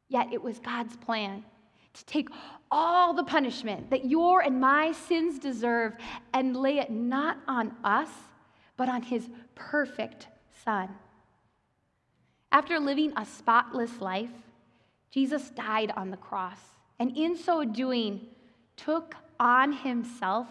Yet 0.08 0.32
it 0.32 0.42
was 0.42 0.58
God's 0.58 0.96
plan 0.96 1.44
to 1.94 2.04
take 2.06 2.28
all 2.70 3.14
the 3.14 3.24
punishment 3.24 3.90
that 3.90 4.04
your 4.04 4.40
and 4.40 4.60
my 4.60 4.92
sins 4.92 5.38
deserve 5.38 5.94
and 6.32 6.56
lay 6.56 6.78
it 6.78 6.90
not 6.90 7.38
on 7.46 7.74
us, 7.84 8.08
but 8.76 8.88
on 8.88 9.02
his 9.02 9.28
perfect 9.54 10.28
Son. 10.64 10.88
After 12.50 12.78
living 12.78 13.12
a 13.16 13.24
spotless 13.26 14.00
life, 14.00 14.30
Jesus 15.10 15.50
died 15.50 15.92
on 15.96 16.10
the 16.10 16.16
cross, 16.16 16.58
and 16.98 17.16
in 17.16 17.36
so 17.36 17.64
doing, 17.64 18.20
took 18.76 19.14
on 19.38 19.72
himself 19.72 20.46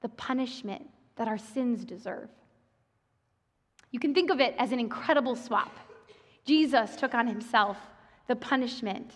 the 0.00 0.08
punishment 0.10 0.88
that 1.16 1.28
our 1.28 1.38
sins 1.38 1.84
deserve. 1.84 2.28
You 3.90 3.98
can 3.98 4.14
think 4.14 4.30
of 4.30 4.40
it 4.40 4.54
as 4.58 4.72
an 4.72 4.80
incredible 4.80 5.36
swap. 5.36 5.76
Jesus 6.44 6.96
took 6.96 7.14
on 7.14 7.26
himself 7.26 7.76
the 8.28 8.36
punishment 8.36 9.12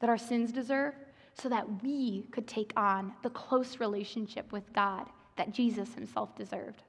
that 0.00 0.10
our 0.10 0.18
sins 0.18 0.52
deserve 0.52 0.94
so 1.34 1.48
that 1.48 1.82
we 1.82 2.22
could 2.32 2.46
take 2.46 2.72
on 2.76 3.12
the 3.22 3.30
close 3.30 3.78
relationship 3.78 4.50
with 4.52 4.72
God 4.72 5.06
that 5.36 5.52
Jesus 5.52 5.94
himself 5.94 6.34
deserved. 6.34 6.82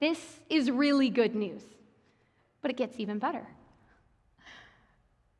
This 0.00 0.40
is 0.50 0.70
really 0.70 1.10
good 1.10 1.34
news, 1.34 1.62
but 2.60 2.70
it 2.70 2.76
gets 2.76 3.00
even 3.00 3.18
better. 3.18 3.46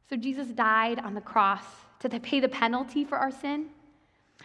So 0.09 0.17
Jesus 0.17 0.49
died 0.49 0.99
on 0.99 1.15
the 1.15 1.21
cross 1.21 1.65
to 2.01 2.09
pay 2.21 2.41
the 2.41 2.49
penalty 2.49 3.05
for 3.05 3.19
our 3.19 3.31
sin, 3.31 3.67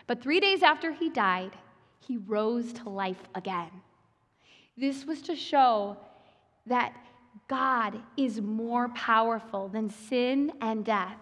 but 0.05 0.21
three 0.21 0.39
days 0.39 0.63
after 0.63 0.91
he 0.91 1.09
died, 1.09 1.51
he 1.99 2.17
rose 2.17 2.71
to 2.73 2.89
life 2.89 3.21
again. 3.35 3.71
This 4.77 5.05
was 5.05 5.21
to 5.23 5.35
show 5.35 5.97
that 6.67 6.95
God 7.47 8.01
is 8.15 8.41
more 8.41 8.89
powerful 8.89 9.67
than 9.67 9.89
sin 9.89 10.51
and 10.61 10.83
death. 10.83 11.17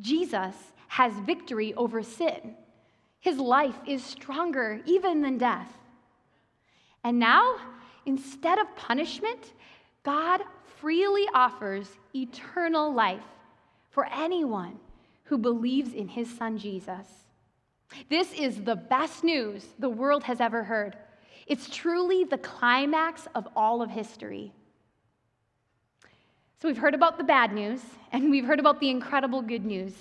Jesus 0.00 0.54
has 0.88 1.12
victory 1.20 1.74
over 1.74 2.02
sin. 2.02 2.54
His 3.20 3.38
life 3.38 3.76
is 3.86 4.02
stronger 4.02 4.80
even 4.84 5.22
than 5.22 5.38
death. 5.38 5.70
And 7.04 7.18
now, 7.18 7.56
instead 8.06 8.58
of 8.58 8.74
punishment, 8.76 9.52
God 10.02 10.42
freely 10.80 11.26
offers 11.34 11.88
eternal 12.14 12.92
life 12.92 13.22
for 13.90 14.06
anyone 14.06 14.78
who 15.24 15.38
believes 15.38 15.92
in 15.92 16.08
his 16.08 16.28
son 16.36 16.58
Jesus. 16.58 17.06
This 18.08 18.32
is 18.32 18.62
the 18.62 18.76
best 18.76 19.22
news 19.22 19.66
the 19.78 19.88
world 19.88 20.24
has 20.24 20.40
ever 20.40 20.64
heard. 20.64 20.96
It's 21.46 21.68
truly 21.68 22.24
the 22.24 22.38
climax 22.38 23.26
of 23.34 23.48
all 23.56 23.82
of 23.82 23.90
history. 23.90 24.52
So, 26.60 26.68
we've 26.68 26.78
heard 26.78 26.94
about 26.94 27.18
the 27.18 27.24
bad 27.24 27.52
news, 27.52 27.80
and 28.12 28.30
we've 28.30 28.44
heard 28.44 28.60
about 28.60 28.78
the 28.78 28.88
incredible 28.88 29.42
good 29.42 29.64
news. 29.64 29.94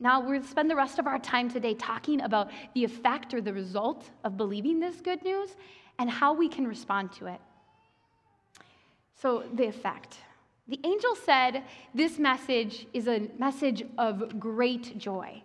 Now, 0.00 0.20
we'll 0.20 0.42
spend 0.42 0.70
the 0.70 0.76
rest 0.76 0.98
of 0.98 1.06
our 1.06 1.18
time 1.18 1.50
today 1.50 1.74
talking 1.74 2.22
about 2.22 2.50
the 2.74 2.84
effect 2.84 3.34
or 3.34 3.40
the 3.40 3.52
result 3.52 4.08
of 4.24 4.36
believing 4.36 4.80
this 4.80 5.00
good 5.00 5.22
news 5.24 5.56
and 5.98 6.08
how 6.08 6.32
we 6.32 6.48
can 6.48 6.66
respond 6.66 7.12
to 7.14 7.26
it. 7.26 7.40
So, 9.20 9.44
the 9.52 9.66
effect. 9.66 10.18
The 10.68 10.80
angel 10.84 11.16
said 11.16 11.64
this 11.94 12.18
message 12.18 12.86
is 12.92 13.08
a 13.08 13.28
message 13.38 13.82
of 13.96 14.38
great 14.38 14.96
joy. 14.98 15.42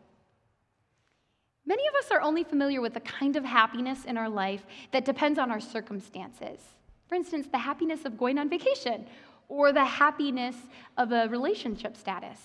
Many 1.66 1.84
of 1.88 1.96
us 1.96 2.12
are 2.12 2.22
only 2.22 2.44
familiar 2.44 2.82
with 2.82 2.94
the 2.94 3.00
kind 3.00 3.36
of 3.36 3.46
happiness 3.46 4.06
in 4.06 4.18
our 4.18 4.30
life 4.30 4.66
that 4.92 5.06
depends 5.06 5.40
on 5.40 5.50
our 5.50 5.62
circumstances. 5.62 6.60
For 7.08 7.16
instance, 7.16 7.48
the 7.48 7.58
happiness 7.58 8.06
of 8.06 8.18
going 8.18 8.38
on 8.38 8.50
vacation 8.50 9.06
or 9.48 9.72
the 9.72 9.86
happiness 9.86 10.56
of 10.98 11.12
a 11.12 11.28
relationship 11.30 11.96
status. 11.96 12.40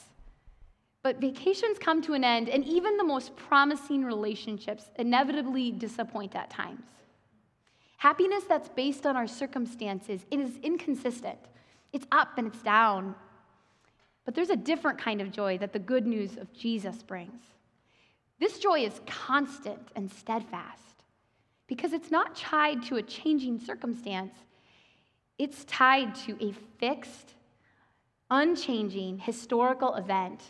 But 1.03 1.21
vacations 1.21 1.79
come 1.79 2.03
to 2.03 2.15
an 2.15 2.25
end, 2.25 2.49
and 2.49 2.65
even 2.65 2.97
the 2.97 3.05
most 3.05 3.35
promising 3.37 4.05
relationships 4.05 4.91
inevitably 4.97 5.71
disappoint 5.71 6.35
at 6.35 6.51
times. 6.51 6.85
Happiness 7.99 8.45
that's 8.49 8.69
based 8.69 9.07
on 9.07 9.17
our 9.17 9.27
circumstances 9.27 10.27
it 10.31 10.39
is 10.39 10.59
inconsistent. 10.63 11.39
It's 11.93 12.07
up 12.13 12.37
and 12.37 12.47
it's 12.47 12.63
down. 12.63 13.15
But 14.25 14.35
there's 14.35 14.51
a 14.51 14.57
different 14.57 14.99
kind 14.99 15.21
of 15.21 15.33
joy 15.33 15.59
that 15.59 15.73
the 15.73 15.79
good 15.79 16.07
news 16.07 16.37
of 16.37 16.53
Jesus 16.53 17.03
brings. 17.03 17.43
This 18.41 18.59
joy 18.59 18.81
is 18.81 19.01
constant 19.07 19.89
and 19.97 20.11
steadfast 20.11 21.05
because 21.67 21.93
it's 21.93 22.11
not 22.11 22.37
tied 22.37 22.83
to 22.85 22.97
a 22.97 23.03
changing 23.03 23.59
circumstance, 23.59 24.35
it's 25.39 25.65
tied 25.65 26.15
to 26.15 26.37
a 26.41 26.53
fixed, 26.79 27.35
unchanging 28.31 29.19
historical 29.19 29.95
event 29.95 30.41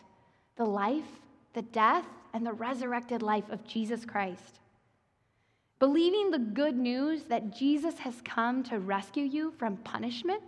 the 0.57 0.65
life, 0.65 1.21
the 1.55 1.63
death, 1.63 2.05
and 2.35 2.45
the 2.45 2.53
resurrected 2.53 3.23
life 3.23 3.49
of 3.49 3.65
Jesus 3.65 4.05
Christ. 4.05 4.59
Believing 5.79 6.33
the 6.33 6.39
good 6.39 6.77
news 6.77 7.23
that 7.25 7.57
Jesus 7.57 7.97
has 7.99 8.21
come 8.25 8.65
to 8.65 8.81
rescue 8.81 9.23
you 9.23 9.53
from 9.53 9.77
punishment 9.79 10.43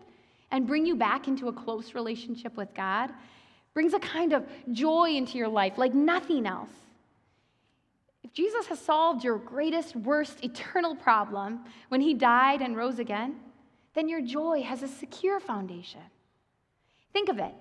and 0.50 0.66
bring 0.66 0.84
you 0.84 0.96
back 0.96 1.28
into 1.28 1.46
a 1.46 1.52
close 1.52 1.94
relationship 1.94 2.56
with 2.56 2.74
God 2.74 3.12
brings 3.72 3.94
a 3.94 4.00
kind 4.00 4.32
of 4.32 4.44
joy 4.72 5.10
into 5.10 5.38
your 5.38 5.48
life 5.48 5.78
like 5.78 5.94
nothing 5.94 6.46
else. 6.46 6.70
If 8.30 8.36
Jesus 8.36 8.66
has 8.66 8.78
solved 8.78 9.24
your 9.24 9.38
greatest, 9.38 9.96
worst 9.96 10.44
eternal 10.44 10.94
problem 10.94 11.64
when 11.88 12.00
he 12.00 12.14
died 12.14 12.62
and 12.62 12.76
rose 12.76 13.00
again, 13.00 13.36
then 13.94 14.08
your 14.08 14.20
joy 14.20 14.62
has 14.62 14.84
a 14.84 14.88
secure 14.88 15.40
foundation. 15.40 16.00
Think 17.12 17.28
of 17.28 17.40
it. 17.40 17.54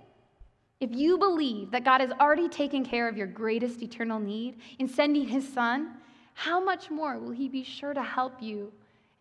If 0.80 0.92
you 0.94 1.18
believe 1.18 1.72
that 1.72 1.84
God 1.84 2.02
has 2.02 2.12
already 2.12 2.48
taken 2.48 2.86
care 2.86 3.08
of 3.08 3.18
your 3.18 3.28
greatest 3.28 3.82
eternal 3.82 4.20
need 4.20 4.60
in 4.78 4.88
sending 4.88 5.28
his 5.28 5.52
son, 5.52 5.96
how 6.36 6.64
much 6.64 6.92
more 6.92 7.18
will 7.18 7.32
he 7.32 7.50
be 7.50 7.64
sure 7.64 7.94
to 7.94 8.04
help 8.04 8.42
you 8.42 8.72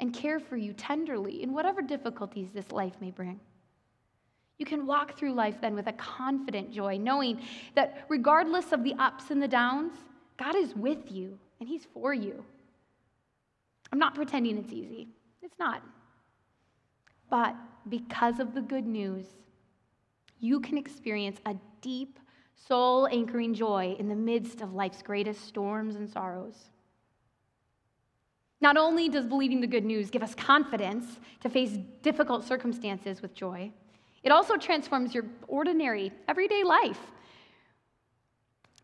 and 0.00 0.12
care 0.12 0.38
for 0.38 0.57
you 0.57 0.75
tenderly 0.75 1.43
in 1.43 1.52
whatever 1.52 1.81
difficulties 1.81 2.50
this 2.52 2.71
life 2.71 2.95
may 3.00 3.11
bring? 3.11 3.40
You 4.59 4.67
can 4.67 4.87
walk 4.87 5.17
through 5.17 5.33
life 5.33 5.57
then 5.61 5.75
with 5.75 5.87
a 5.87 5.93
confident 5.95 6.73
joy, 6.73 6.99
knowing 6.99 7.40
that 7.75 8.05
regardless 8.09 8.73
of 8.73 8.85
the 8.85 8.95
ups 8.99 9.31
and 9.31 9.43
the 9.43 9.49
downs, 9.49 9.93
God 10.38 10.54
is 10.54 10.75
with 10.75 11.11
you 11.11 11.38
and 11.61 11.68
He's 11.68 11.87
for 11.92 12.14
you. 12.14 12.45
I'm 13.92 13.99
not 13.99 14.14
pretending 14.14 14.59
it's 14.59 14.73
easy, 14.73 15.09
it's 15.42 15.59
not. 15.59 15.83
But 17.30 17.54
because 17.88 18.38
of 18.38 18.54
the 18.54 18.61
good 18.61 18.87
news, 18.87 19.26
you 20.40 20.61
can 20.61 20.78
experience 20.78 21.38
a 21.47 21.54
deep, 21.80 22.18
soul 22.54 23.09
anchoring 23.09 23.54
joy 23.54 23.97
in 23.99 24.09
the 24.09 24.14
midst 24.14 24.61
of 24.61 24.75
life's 24.75 25.02
greatest 25.02 25.47
storms 25.47 25.97
and 25.97 26.09
sorrows. 26.09 26.71
Not 28.61 28.76
only 28.76 29.09
does 29.09 29.26
believing 29.26 29.61
the 29.61 29.66
good 29.66 29.85
news 29.85 30.11
give 30.11 30.23
us 30.23 30.35
confidence 30.35 31.18
to 31.40 31.49
face 31.49 31.78
difficult 32.02 32.45
circumstances 32.45 33.23
with 33.23 33.35
joy, 33.35 33.71
it 34.23 34.33
also 34.33 34.57
transforms 34.57 35.14
your 35.14 35.25
ordinary, 35.47 36.12
everyday 36.26 36.64
life. 36.64 36.99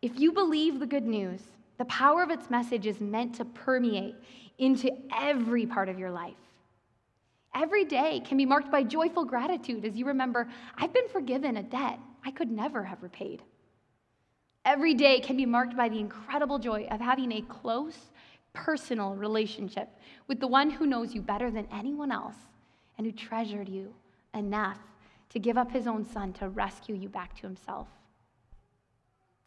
If 0.04 0.20
you 0.20 0.32
believe 0.32 0.80
the 0.80 0.86
good 0.86 1.06
news, 1.06 1.40
the 1.78 1.86
power 1.86 2.22
of 2.22 2.28
its 2.28 2.50
message 2.50 2.86
is 2.86 3.00
meant 3.00 3.36
to 3.36 3.46
permeate 3.46 4.14
into 4.58 4.90
every 5.10 5.64
part 5.64 5.88
of 5.88 5.98
your 5.98 6.10
life. 6.10 6.36
Every 7.54 7.86
day 7.86 8.20
can 8.20 8.36
be 8.36 8.44
marked 8.44 8.70
by 8.70 8.82
joyful 8.82 9.24
gratitude 9.24 9.82
as 9.86 9.96
you 9.96 10.04
remember, 10.04 10.46
I've 10.76 10.92
been 10.92 11.08
forgiven 11.08 11.56
a 11.56 11.62
debt 11.62 11.98
I 12.22 12.32
could 12.32 12.50
never 12.50 12.84
have 12.84 13.02
repaid. 13.02 13.40
Every 14.66 14.92
day 14.92 15.20
can 15.20 15.38
be 15.38 15.46
marked 15.46 15.74
by 15.74 15.88
the 15.88 16.00
incredible 16.00 16.58
joy 16.58 16.86
of 16.90 17.00
having 17.00 17.32
a 17.32 17.40
close, 17.40 18.10
personal 18.52 19.14
relationship 19.14 19.88
with 20.28 20.38
the 20.38 20.46
one 20.46 20.68
who 20.68 20.84
knows 20.84 21.14
you 21.14 21.22
better 21.22 21.50
than 21.50 21.66
anyone 21.72 22.12
else 22.12 22.36
and 22.98 23.06
who 23.06 23.12
treasured 23.12 23.70
you 23.70 23.94
enough 24.34 24.80
to 25.30 25.38
give 25.38 25.56
up 25.56 25.72
his 25.72 25.86
own 25.86 26.04
son 26.04 26.34
to 26.34 26.50
rescue 26.50 26.94
you 26.94 27.08
back 27.08 27.34
to 27.36 27.46
himself. 27.46 27.88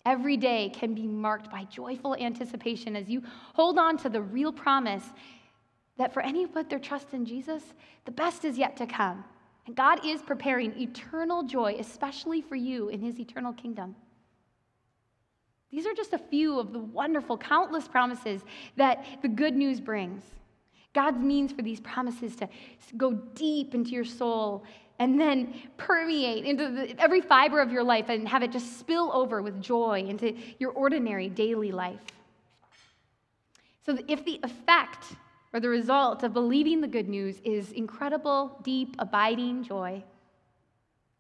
Every 0.08 0.38
day 0.38 0.70
can 0.74 0.94
be 0.94 1.06
marked 1.06 1.52
by 1.52 1.66
joyful 1.66 2.16
anticipation 2.16 2.96
as 2.96 3.10
you 3.10 3.22
hold 3.54 3.78
on 3.78 3.98
to 3.98 4.10
the 4.10 4.22
real 4.22 4.54
promise 4.54 5.04
that 5.98 6.14
for 6.14 6.22
any 6.22 6.44
who 6.44 6.48
put 6.48 6.70
their 6.70 6.80
trust 6.80 7.08
in 7.12 7.26
Jesus, 7.26 7.62
the 8.06 8.12
best 8.12 8.46
is 8.46 8.58
yet 8.58 8.78
to 8.78 8.88
come. 8.88 9.26
And 9.66 9.76
God 9.76 10.06
is 10.06 10.22
preparing 10.22 10.80
eternal 10.80 11.44
joy, 11.44 11.76
especially 11.78 12.42
for 12.42 12.56
you 12.56 12.88
in 12.88 13.02
his 13.02 13.20
eternal 13.20 13.52
kingdom. 13.52 13.98
These 15.72 15.86
are 15.86 15.94
just 15.94 16.14
a 16.14 16.18
few 16.18 16.58
of 16.58 16.72
the 16.72 16.80
wonderful, 16.80 17.38
countless 17.38 17.90
promises 17.90 18.46
that 18.78 19.06
the 19.22 19.28
good 19.28 19.58
news 19.58 19.82
brings. 19.82 20.24
God's 20.94 21.20
means 21.20 21.52
for 21.52 21.64
these 21.64 21.82
promises 21.82 22.34
to 22.38 22.48
go 22.96 23.12
deep 23.12 23.76
into 23.76 23.92
your 23.92 24.06
soul 24.06 24.64
and 25.00 25.20
then 25.20 25.54
permeate 25.78 26.46
into 26.46 26.70
the, 26.70 27.00
every 27.00 27.22
fiber 27.22 27.62
of 27.62 27.72
your 27.72 27.84
life 27.84 28.10
and 28.10 28.28
have 28.28 28.44
it 28.44 28.52
just 28.52 28.80
spill 28.80 29.12
over 29.14 29.42
with 29.42 29.62
joy 29.62 30.04
into 30.08 30.36
your 30.60 30.72
ordinary 30.72 31.30
daily 31.30 31.72
life. 31.72 32.00
So, 33.86 33.98
if 34.08 34.26
the 34.26 34.40
effect 34.44 35.06
or 35.54 35.60
the 35.60 35.70
result 35.70 36.24
of 36.24 36.34
believing 36.34 36.82
the 36.82 36.88
good 36.88 37.08
news 37.08 37.40
is 37.44 37.72
incredible, 37.72 38.60
deep, 38.64 38.96
abiding 39.00 39.64
joy, 39.64 40.04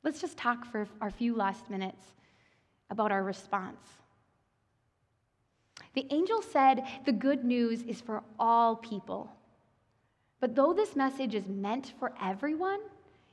let's 0.03 0.19
just 0.19 0.37
talk 0.37 0.65
for 0.65 0.87
our 0.99 1.09
few 1.09 1.35
last 1.35 1.69
minutes 1.69 2.05
about 2.89 3.11
our 3.11 3.23
response. 3.23 3.79
The 5.93 6.05
angel 6.11 6.41
said 6.41 6.83
the 7.05 7.11
good 7.11 7.45
news 7.45 7.83
is 7.83 8.01
for 8.01 8.23
all 8.39 8.75
people. 8.75 9.31
But 10.39 10.55
though 10.55 10.73
this 10.73 10.95
message 10.95 11.33
is 11.33 11.47
meant 11.47 11.93
for 11.99 12.13
everyone, 12.21 12.79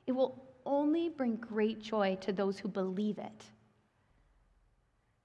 it 0.06 0.12
will 0.12 0.42
only 0.66 1.08
bring 1.08 1.36
great 1.36 1.82
joy 1.82 2.16
to 2.20 2.32
those 2.32 2.58
who 2.58 2.68
believe 2.68 3.18
it. 3.18 3.44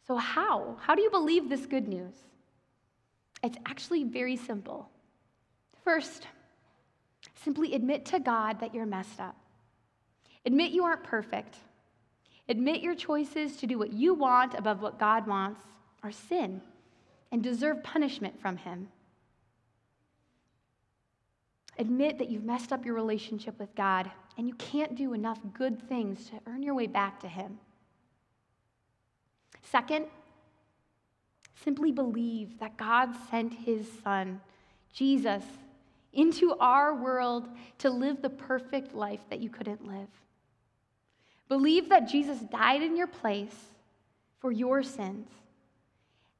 So, 0.07 0.15
how? 0.15 0.77
How 0.81 0.95
do 0.95 1.01
you 1.01 1.09
believe 1.09 1.49
this 1.49 1.65
good 1.65 1.87
news? 1.87 2.15
It's 3.43 3.57
actually 3.65 4.03
very 4.03 4.35
simple. 4.35 4.89
First, 5.83 6.27
simply 7.35 7.73
admit 7.73 8.05
to 8.07 8.19
God 8.19 8.59
that 8.59 8.73
you're 8.73 8.85
messed 8.85 9.19
up. 9.19 9.35
Admit 10.45 10.71
you 10.71 10.83
aren't 10.83 11.03
perfect. 11.03 11.57
Admit 12.47 12.81
your 12.81 12.95
choices 12.95 13.55
to 13.57 13.67
do 13.67 13.77
what 13.77 13.93
you 13.93 14.13
want 14.13 14.55
above 14.55 14.81
what 14.81 14.99
God 14.99 15.27
wants 15.27 15.61
are 16.01 16.11
sin 16.11 16.61
and 17.31 17.43
deserve 17.43 17.83
punishment 17.83 18.41
from 18.41 18.57
Him. 18.57 18.87
Admit 21.77 22.17
that 22.17 22.29
you've 22.29 22.43
messed 22.43 22.73
up 22.73 22.85
your 22.85 22.95
relationship 22.95 23.59
with 23.59 23.73
God 23.75 24.09
and 24.39 24.47
you 24.47 24.53
can't 24.53 24.95
do 24.95 25.11
enough 25.11 25.37
good 25.53 25.85
things 25.89 26.29
to 26.29 26.39
earn 26.47 26.63
your 26.63 26.73
way 26.73 26.87
back 26.87 27.19
to 27.19 27.27
Him. 27.27 27.59
Second, 29.61 30.05
simply 31.61 31.91
believe 31.91 32.57
that 32.61 32.77
God 32.77 33.09
sent 33.29 33.53
His 33.53 33.85
Son, 34.01 34.39
Jesus, 34.93 35.43
into 36.13 36.55
our 36.57 36.95
world 36.95 37.49
to 37.79 37.89
live 37.89 38.21
the 38.21 38.29
perfect 38.29 38.95
life 38.95 39.19
that 39.29 39.41
you 39.41 39.49
couldn't 39.49 39.85
live. 39.85 40.07
Believe 41.49 41.89
that 41.89 42.07
Jesus 42.07 42.39
died 42.39 42.81
in 42.81 42.95
your 42.95 43.07
place 43.07 43.75
for 44.39 44.53
your 44.53 44.83
sins. 44.83 45.27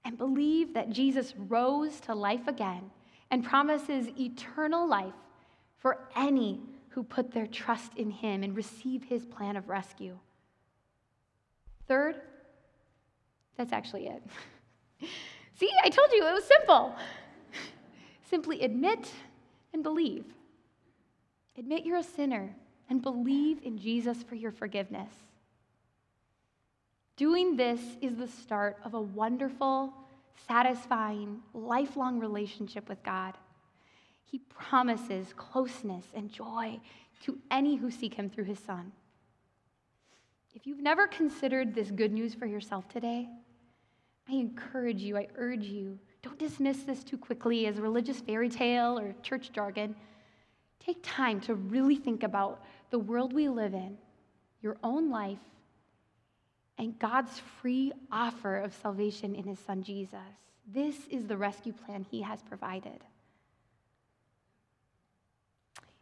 And 0.06 0.18
believe 0.18 0.74
that 0.74 0.90
Jesus 0.90 1.34
rose 1.36 2.00
to 2.00 2.16
life 2.16 2.48
again 2.48 2.92
and 3.30 3.44
promises 3.44 4.08
eternal 4.18 4.88
life 4.88 5.12
for 5.76 6.08
any 6.16 6.62
who 6.89 7.04
put 7.04 7.32
their 7.32 7.47
trust 7.47 7.93
in 7.95 8.10
him 8.10 8.43
and 8.43 8.56
receive 8.56 9.04
his 9.04 9.25
plan 9.25 9.56
of 9.56 9.69
rescue. 9.69 10.17
Third, 11.88 12.15
that's 13.58 13.73
actually 13.73 14.08
it. 14.08 14.23
See, 15.60 15.69
I 15.84 15.89
told 15.89 16.12
you 16.12 16.25
it 16.28 16.34
was 16.34 16.45
simple. 16.45 16.95
Simply 18.30 18.62
admit 18.62 19.12
and 19.73 19.84
believe. 19.84 20.25
Admit 21.58 21.86
you're 21.86 21.97
a 21.97 22.04
sinner 22.04 22.56
and 22.89 23.02
believe 23.02 23.60
in 23.63 23.78
Jesus 23.78 24.23
for 24.23 24.36
your 24.36 24.52
forgiveness. 24.52 25.12
Doing 27.17 27.58
this 27.58 27.82
is 28.02 28.15
the 28.15 28.28
start 28.28 28.78
of 28.86 28.93
a 28.93 29.02
wonderful, 29.02 29.93
satisfying, 30.47 31.41
lifelong 31.54 32.19
relationship 32.19 32.88
with 32.88 33.04
God. 33.04 33.34
He 34.30 34.39
promises 34.50 35.34
closeness 35.36 36.06
and 36.13 36.32
joy 36.32 36.80
to 37.24 37.38
any 37.50 37.76
who 37.76 37.89
seek 37.89 38.13
him 38.13 38.30
through 38.30 38.44
his 38.44 38.60
Son. 38.60 38.92
If 40.54 40.68
you've 40.68 40.82
never 40.82 41.08
considered 41.08 41.74
this 41.74 41.89
good 41.89 42.12
news 42.12 42.34
for 42.34 42.46
yourself 42.46 42.88
today, 42.88 43.28
I 44.28 44.34
encourage 44.34 45.02
you, 45.02 45.18
I 45.18 45.28
urge 45.36 45.65
you, 45.65 45.98
don't 46.22 46.38
dismiss 46.38 46.84
this 46.84 47.04
too 47.04 47.18
quickly 47.18 47.65
as 47.65 47.78
a 47.78 47.82
religious 47.82 48.20
fairy 48.20 48.50
tale 48.50 49.00
or 49.00 49.15
church 49.24 49.52
jargon. 49.52 49.96
Take 50.80 51.00
time 51.02 51.42
to 51.42 51.56
really 51.56 51.96
think 51.96 52.24
about 52.24 52.63
the 52.92 53.00
world 53.00 53.34
we 53.34 53.50
live 53.50 53.74
in, 53.74 53.98
your 54.62 54.78
own 54.84 55.10
life, 55.10 55.39
and 56.78 56.98
God's 57.00 57.39
free 57.62 57.92
offer 58.12 58.58
of 58.58 58.74
salvation 58.74 59.34
in 59.34 59.44
his 59.44 59.60
son 59.60 59.82
Jesus. 59.82 60.20
This 60.68 61.08
is 61.10 61.26
the 61.26 61.38
rescue 61.38 61.74
plan 61.74 62.06
he 62.10 62.22
has 62.22 62.42
provided. 62.44 63.02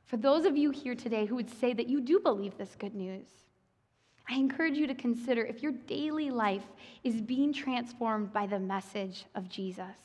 For 0.08 0.18
those 0.18 0.46
of 0.46 0.58
you 0.58 0.72
here 0.72 0.96
today 0.96 1.26
who 1.26 1.36
would 1.36 1.50
say 1.50 1.74
that 1.74 1.90
you 1.90 2.00
do 2.00 2.20
believe 2.20 2.58
this 2.58 2.76
good 2.80 2.96
news, 2.96 3.28
I 4.30 4.36
encourage 4.36 4.78
you 4.78 4.88
to 4.88 4.96
consider 4.96 5.46
if 5.46 5.62
your 5.62 5.74
daily 5.74 6.32
life 6.32 6.66
is 7.04 7.22
being 7.22 7.52
transformed 7.54 8.32
by 8.32 8.48
the 8.48 8.60
message 8.60 9.26
of 9.36 9.50
Jesus. 9.50 9.98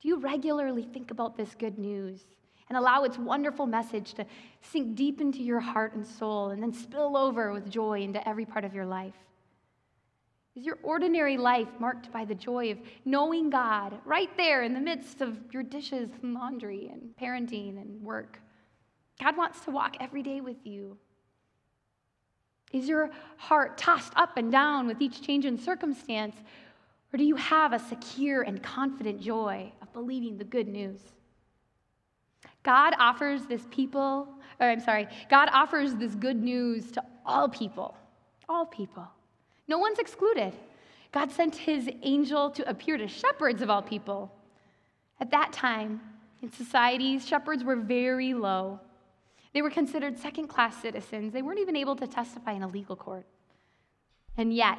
Do 0.00 0.08
you 0.08 0.18
regularly 0.18 0.82
think 0.82 1.10
about 1.10 1.36
this 1.36 1.54
good 1.54 1.78
news 1.78 2.24
and 2.68 2.76
allow 2.76 3.04
its 3.04 3.18
wonderful 3.18 3.66
message 3.66 4.14
to 4.14 4.26
sink 4.62 4.96
deep 4.96 5.20
into 5.20 5.42
your 5.42 5.60
heart 5.60 5.94
and 5.94 6.06
soul 6.06 6.50
and 6.50 6.62
then 6.62 6.72
spill 6.72 7.16
over 7.16 7.52
with 7.52 7.70
joy 7.70 8.00
into 8.00 8.26
every 8.26 8.46
part 8.46 8.64
of 8.64 8.74
your 8.74 8.86
life? 8.86 9.14
Is 10.54 10.64
your 10.64 10.78
ordinary 10.82 11.36
life 11.36 11.68
marked 11.78 12.10
by 12.10 12.24
the 12.24 12.34
joy 12.34 12.70
of 12.72 12.78
knowing 13.04 13.50
God 13.50 13.98
right 14.06 14.34
there 14.38 14.62
in 14.62 14.72
the 14.72 14.80
midst 14.80 15.20
of 15.20 15.38
your 15.52 15.62
dishes 15.62 16.08
and 16.22 16.32
laundry 16.32 16.88
and 16.90 17.14
parenting 17.20 17.78
and 17.80 18.02
work? 18.02 18.40
God 19.20 19.36
wants 19.36 19.60
to 19.60 19.70
walk 19.70 19.96
every 20.00 20.22
day 20.22 20.40
with 20.40 20.64
you. 20.64 20.96
Is 22.72 22.88
your 22.88 23.10
heart 23.36 23.78
tossed 23.78 24.12
up 24.16 24.36
and 24.36 24.50
down 24.50 24.86
with 24.86 25.00
each 25.00 25.22
change 25.22 25.44
in 25.44 25.58
circumstance? 25.58 26.36
Or 27.12 27.16
do 27.16 27.24
you 27.24 27.36
have 27.36 27.72
a 27.72 27.78
secure 27.78 28.42
and 28.42 28.62
confident 28.62 29.20
joy 29.20 29.72
of 29.80 29.92
believing 29.92 30.36
the 30.36 30.44
good 30.44 30.68
news? 30.68 31.00
God 32.62 32.94
offers 32.98 33.46
this 33.46 33.62
people, 33.70 34.28
or 34.60 34.66
I'm 34.68 34.80
sorry, 34.80 35.06
God 35.30 35.48
offers 35.52 35.94
this 35.94 36.14
good 36.14 36.42
news 36.42 36.90
to 36.92 37.02
all 37.24 37.48
people. 37.48 37.96
All 38.48 38.66
people. 38.66 39.06
No 39.68 39.78
one's 39.78 39.98
excluded. 39.98 40.52
God 41.12 41.30
sent 41.30 41.54
his 41.54 41.88
angel 42.02 42.50
to 42.50 42.68
appear 42.68 42.96
to 42.96 43.08
shepherds 43.08 43.62
of 43.62 43.70
all 43.70 43.82
people. 43.82 44.32
At 45.20 45.30
that 45.30 45.52
time, 45.52 46.00
in 46.42 46.52
societies, 46.52 47.26
shepherds 47.26 47.64
were 47.64 47.76
very 47.76 48.34
low. 48.34 48.80
They 49.56 49.62
were 49.62 49.70
considered 49.70 50.18
second 50.18 50.48
class 50.48 50.76
citizens. 50.82 51.32
They 51.32 51.40
weren't 51.40 51.60
even 51.60 51.76
able 51.76 51.96
to 51.96 52.06
testify 52.06 52.52
in 52.52 52.62
a 52.62 52.68
legal 52.68 52.94
court. 52.94 53.24
And 54.36 54.52
yet, 54.52 54.76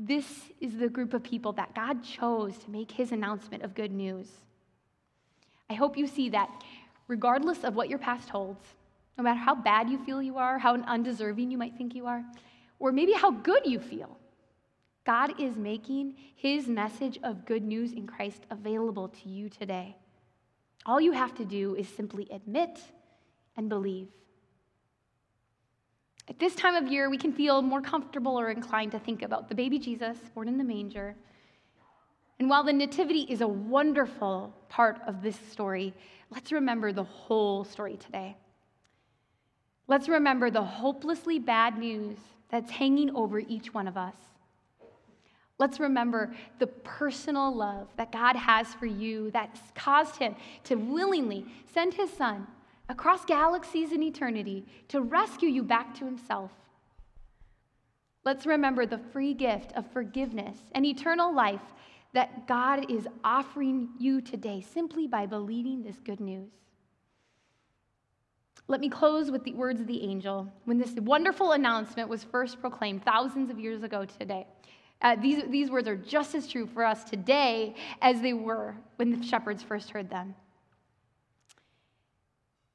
this 0.00 0.26
is 0.60 0.76
the 0.78 0.88
group 0.88 1.14
of 1.14 1.22
people 1.22 1.52
that 1.52 1.76
God 1.76 2.02
chose 2.02 2.58
to 2.58 2.70
make 2.72 2.90
his 2.90 3.12
announcement 3.12 3.62
of 3.62 3.72
good 3.72 3.92
news. 3.92 4.26
I 5.70 5.74
hope 5.74 5.96
you 5.96 6.08
see 6.08 6.28
that 6.30 6.50
regardless 7.06 7.62
of 7.62 7.76
what 7.76 7.88
your 7.88 8.00
past 8.00 8.28
holds, 8.28 8.66
no 9.16 9.22
matter 9.22 9.38
how 9.38 9.54
bad 9.54 9.88
you 9.88 10.04
feel 10.04 10.20
you 10.20 10.38
are, 10.38 10.58
how 10.58 10.74
undeserving 10.74 11.52
you 11.52 11.56
might 11.56 11.76
think 11.76 11.94
you 11.94 12.06
are, 12.06 12.24
or 12.80 12.90
maybe 12.90 13.12
how 13.12 13.30
good 13.30 13.64
you 13.64 13.78
feel, 13.78 14.18
God 15.06 15.40
is 15.40 15.54
making 15.54 16.16
his 16.34 16.66
message 16.66 17.20
of 17.22 17.46
good 17.46 17.62
news 17.62 17.92
in 17.92 18.08
Christ 18.08 18.42
available 18.50 19.06
to 19.06 19.28
you 19.28 19.48
today. 19.48 19.94
All 20.84 21.00
you 21.00 21.12
have 21.12 21.36
to 21.36 21.44
do 21.44 21.76
is 21.76 21.88
simply 21.88 22.26
admit 22.32 22.80
and 23.60 23.68
believe. 23.68 24.08
At 26.28 26.38
this 26.38 26.54
time 26.54 26.74
of 26.74 26.90
year, 26.90 27.10
we 27.10 27.18
can 27.18 27.32
feel 27.32 27.60
more 27.60 27.82
comfortable 27.82 28.40
or 28.40 28.50
inclined 28.50 28.92
to 28.92 28.98
think 28.98 29.22
about 29.22 29.48
the 29.48 29.54
baby 29.54 29.78
Jesus 29.78 30.16
born 30.34 30.48
in 30.48 30.56
the 30.56 30.64
manger. 30.64 31.14
And 32.38 32.48
while 32.48 32.64
the 32.64 32.72
Nativity 32.72 33.26
is 33.28 33.42
a 33.42 33.48
wonderful 33.48 34.54
part 34.70 34.98
of 35.06 35.22
this 35.22 35.36
story, 35.52 35.92
let's 36.30 36.52
remember 36.52 36.90
the 36.90 37.04
whole 37.04 37.64
story 37.64 37.98
today. 37.98 38.34
Let's 39.86 40.08
remember 40.08 40.50
the 40.50 40.62
hopelessly 40.62 41.38
bad 41.38 41.76
news 41.78 42.16
that's 42.48 42.70
hanging 42.70 43.14
over 43.14 43.40
each 43.40 43.74
one 43.74 43.86
of 43.86 43.98
us. 43.98 44.14
Let's 45.58 45.78
remember 45.78 46.34
the 46.58 46.68
personal 46.68 47.54
love 47.54 47.88
that 47.98 48.10
God 48.10 48.36
has 48.36 48.68
for 48.72 48.86
you 48.86 49.30
that's 49.32 49.60
caused 49.74 50.16
him 50.16 50.34
to 50.64 50.76
willingly 50.76 51.44
send 51.74 51.92
his 51.92 52.10
son 52.10 52.46
across 52.90 53.24
galaxies 53.24 53.92
and 53.92 54.02
eternity 54.02 54.66
to 54.88 55.00
rescue 55.00 55.48
you 55.48 55.62
back 55.62 55.94
to 55.94 56.04
himself. 56.04 56.50
Let's 58.24 58.44
remember 58.44 58.84
the 58.84 58.98
free 58.98 59.32
gift 59.32 59.72
of 59.76 59.90
forgiveness 59.92 60.58
and 60.72 60.84
eternal 60.84 61.32
life 61.34 61.62
that 62.12 62.48
God 62.48 62.90
is 62.90 63.06
offering 63.22 63.90
you 63.98 64.20
today 64.20 64.60
simply 64.60 65.06
by 65.06 65.24
believing 65.24 65.82
this 65.82 65.96
good 66.04 66.20
news. 66.20 66.50
Let 68.66 68.80
me 68.80 68.88
close 68.88 69.30
with 69.30 69.44
the 69.44 69.54
words 69.54 69.80
of 69.80 69.86
the 69.86 70.02
angel 70.02 70.52
when 70.64 70.78
this 70.78 70.92
wonderful 70.96 71.52
announcement 71.52 72.08
was 72.08 72.24
first 72.24 72.60
proclaimed 72.60 73.04
thousands 73.04 73.50
of 73.50 73.58
years 73.58 73.84
ago 73.84 74.04
today. 74.04 74.46
Uh, 75.00 75.16
these, 75.16 75.42
these 75.48 75.70
words 75.70 75.88
are 75.88 75.96
just 75.96 76.34
as 76.34 76.46
true 76.46 76.66
for 76.66 76.84
us 76.84 77.04
today 77.04 77.74
as 78.02 78.20
they 78.20 78.32
were 78.32 78.76
when 78.96 79.10
the 79.10 79.24
shepherds 79.24 79.62
first 79.62 79.90
heard 79.90 80.10
them. 80.10 80.34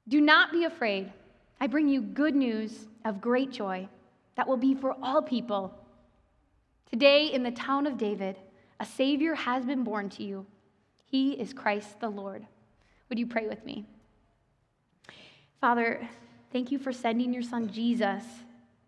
Do 0.07 0.21
not 0.21 0.51
be 0.51 0.65
afraid. 0.65 1.11
I 1.59 1.67
bring 1.67 1.87
you 1.87 2.01
good 2.01 2.35
news 2.35 2.87
of 3.03 3.21
great 3.21 3.51
joy 3.51 3.87
that 4.35 4.47
will 4.47 4.57
be 4.57 4.75
for 4.75 4.95
all 5.01 5.21
people. 5.21 5.73
Today, 6.91 7.27
in 7.27 7.43
the 7.43 7.51
town 7.51 7.87
of 7.87 7.97
David, 7.97 8.37
a 8.79 8.85
Savior 8.85 9.33
has 9.33 9.65
been 9.65 9.83
born 9.83 10.09
to 10.11 10.23
you. 10.23 10.45
He 11.05 11.31
is 11.31 11.53
Christ 11.53 11.99
the 11.99 12.09
Lord. 12.09 12.45
Would 13.09 13.17
you 13.17 13.25
pray 13.25 13.47
with 13.47 13.65
me? 13.65 13.85
Father, 15.59 16.07
thank 16.51 16.71
you 16.71 16.77
for 16.77 16.91
sending 16.91 17.33
your 17.33 17.41
son 17.41 17.69
Jesus 17.71 18.23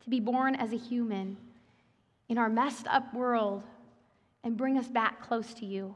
to 0.04 0.10
be 0.10 0.20
born 0.20 0.56
as 0.56 0.74
a 0.74 0.78
human 0.78 1.38
in 2.30 2.38
our 2.38 2.50
messed 2.50 2.88
up 2.88 3.14
world 3.14 3.64
and 4.44 4.58
bring 4.58 4.78
us 4.78 4.88
back 4.88 5.22
close 5.22 5.54
to 5.56 5.66
you. 5.66 5.96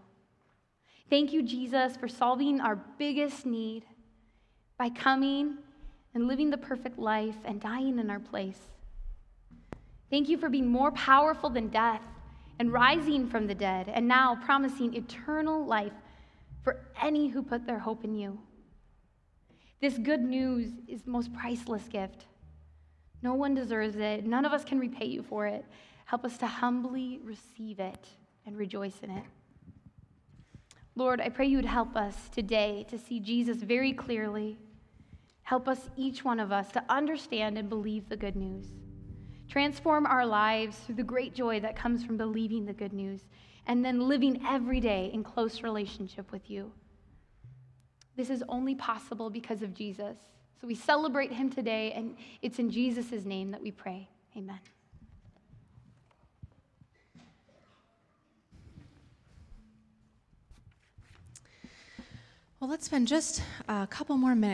Thank 1.10 1.34
you, 1.34 1.44
Jesus, 1.44 1.96
for 1.96 2.08
solving 2.08 2.62
our 2.62 2.78
biggest 2.98 3.46
need 3.46 3.84
by 4.82 4.90
coming 4.90 5.60
and 6.16 6.28
living 6.28 6.50
the 6.50 6.58
perfect 6.58 6.98
life 6.98 7.36
and 7.46 7.62
dying 7.62 8.00
in 8.00 8.10
our 8.10 8.20
place. 8.20 8.58
Thank 10.10 10.28
you 10.28 10.40
for 10.40 10.50
being 10.50 10.68
more 10.68 10.92
powerful 10.94 11.52
than 11.52 11.68
death 11.68 12.02
and 12.58 12.74
rising 12.74 13.30
from 13.30 13.46
the 13.46 13.54
dead, 13.54 13.90
and 13.90 14.08
now 14.08 14.40
promising 14.44 14.96
eternal 14.96 15.64
life 15.64 15.94
for 16.64 16.80
any 17.00 17.28
who 17.28 17.44
put 17.44 17.68
their 17.68 17.78
hope 17.78 18.04
in 18.04 18.16
you. 18.16 18.40
This 19.82 20.00
good 20.00 20.24
news 20.24 20.72
is 20.88 21.04
the 21.04 21.12
most 21.12 21.32
priceless 21.32 21.88
gift. 21.88 22.26
No 23.22 23.36
one 23.36 23.54
deserves 23.54 23.98
it. 23.98 24.26
None 24.26 24.46
of 24.46 24.52
us 24.52 24.66
can 24.66 24.80
repay 24.80 25.06
you 25.06 25.22
for 25.22 25.46
it. 25.46 25.64
Help 26.06 26.26
us 26.26 26.40
to 26.40 26.48
humbly 26.48 27.20
receive 27.24 27.80
it 27.80 28.08
and 28.48 28.58
rejoice 28.58 28.98
in 29.04 29.12
it. 29.12 29.26
Lord, 30.96 31.22
I 31.22 31.30
pray 31.30 31.46
you 31.46 31.58
would 31.58 31.66
help 31.66 31.96
us 31.96 32.30
today 32.30 32.84
to 32.90 32.98
see 32.98 33.20
Jesus 33.20 33.58
very 33.58 33.94
clearly 33.94 34.58
Help 35.44 35.68
us, 35.68 35.90
each 35.98 36.24
one 36.24 36.40
of 36.40 36.52
us, 36.52 36.72
to 36.72 36.84
understand 36.90 37.58
and 37.58 37.70
believe 37.70 38.08
the 38.08 38.18
good 38.18 38.36
news. 38.36 38.68
Transform 39.50 40.06
our 40.06 40.26
lives 40.26 40.78
through 40.78 40.96
the 40.96 41.04
great 41.04 41.34
joy 41.34 41.60
that 41.60 41.76
comes 41.76 42.04
from 42.04 42.16
believing 42.16 42.66
the 42.66 42.74
good 42.74 42.94
news 42.94 43.22
and 43.68 43.84
then 43.84 44.08
living 44.08 44.42
every 44.48 44.80
day 44.80 45.12
in 45.14 45.24
close 45.24 45.62
relationship 45.62 46.32
with 46.32 46.50
you. 46.50 46.72
This 48.16 48.30
is 48.30 48.44
only 48.50 48.76
possible 48.76 49.30
because 49.30 49.62
of 49.62 49.74
Jesus. 49.74 50.18
So 50.60 50.68
we 50.68 50.76
celebrate 50.76 51.32
him 51.32 51.50
today, 51.50 51.92
and 51.94 52.16
it's 52.42 52.60
in 52.60 52.70
Jesus' 52.70 53.26
name 53.26 53.52
that 53.52 53.62
we 53.62 53.72
pray. 53.72 54.08
Amen. 54.38 54.60
Well, 62.60 62.70
let's 62.70 62.86
spend 62.86 63.08
just 63.08 63.42
a 63.68 63.88
couple 63.88 64.16
more 64.18 64.36
minutes. 64.36 64.50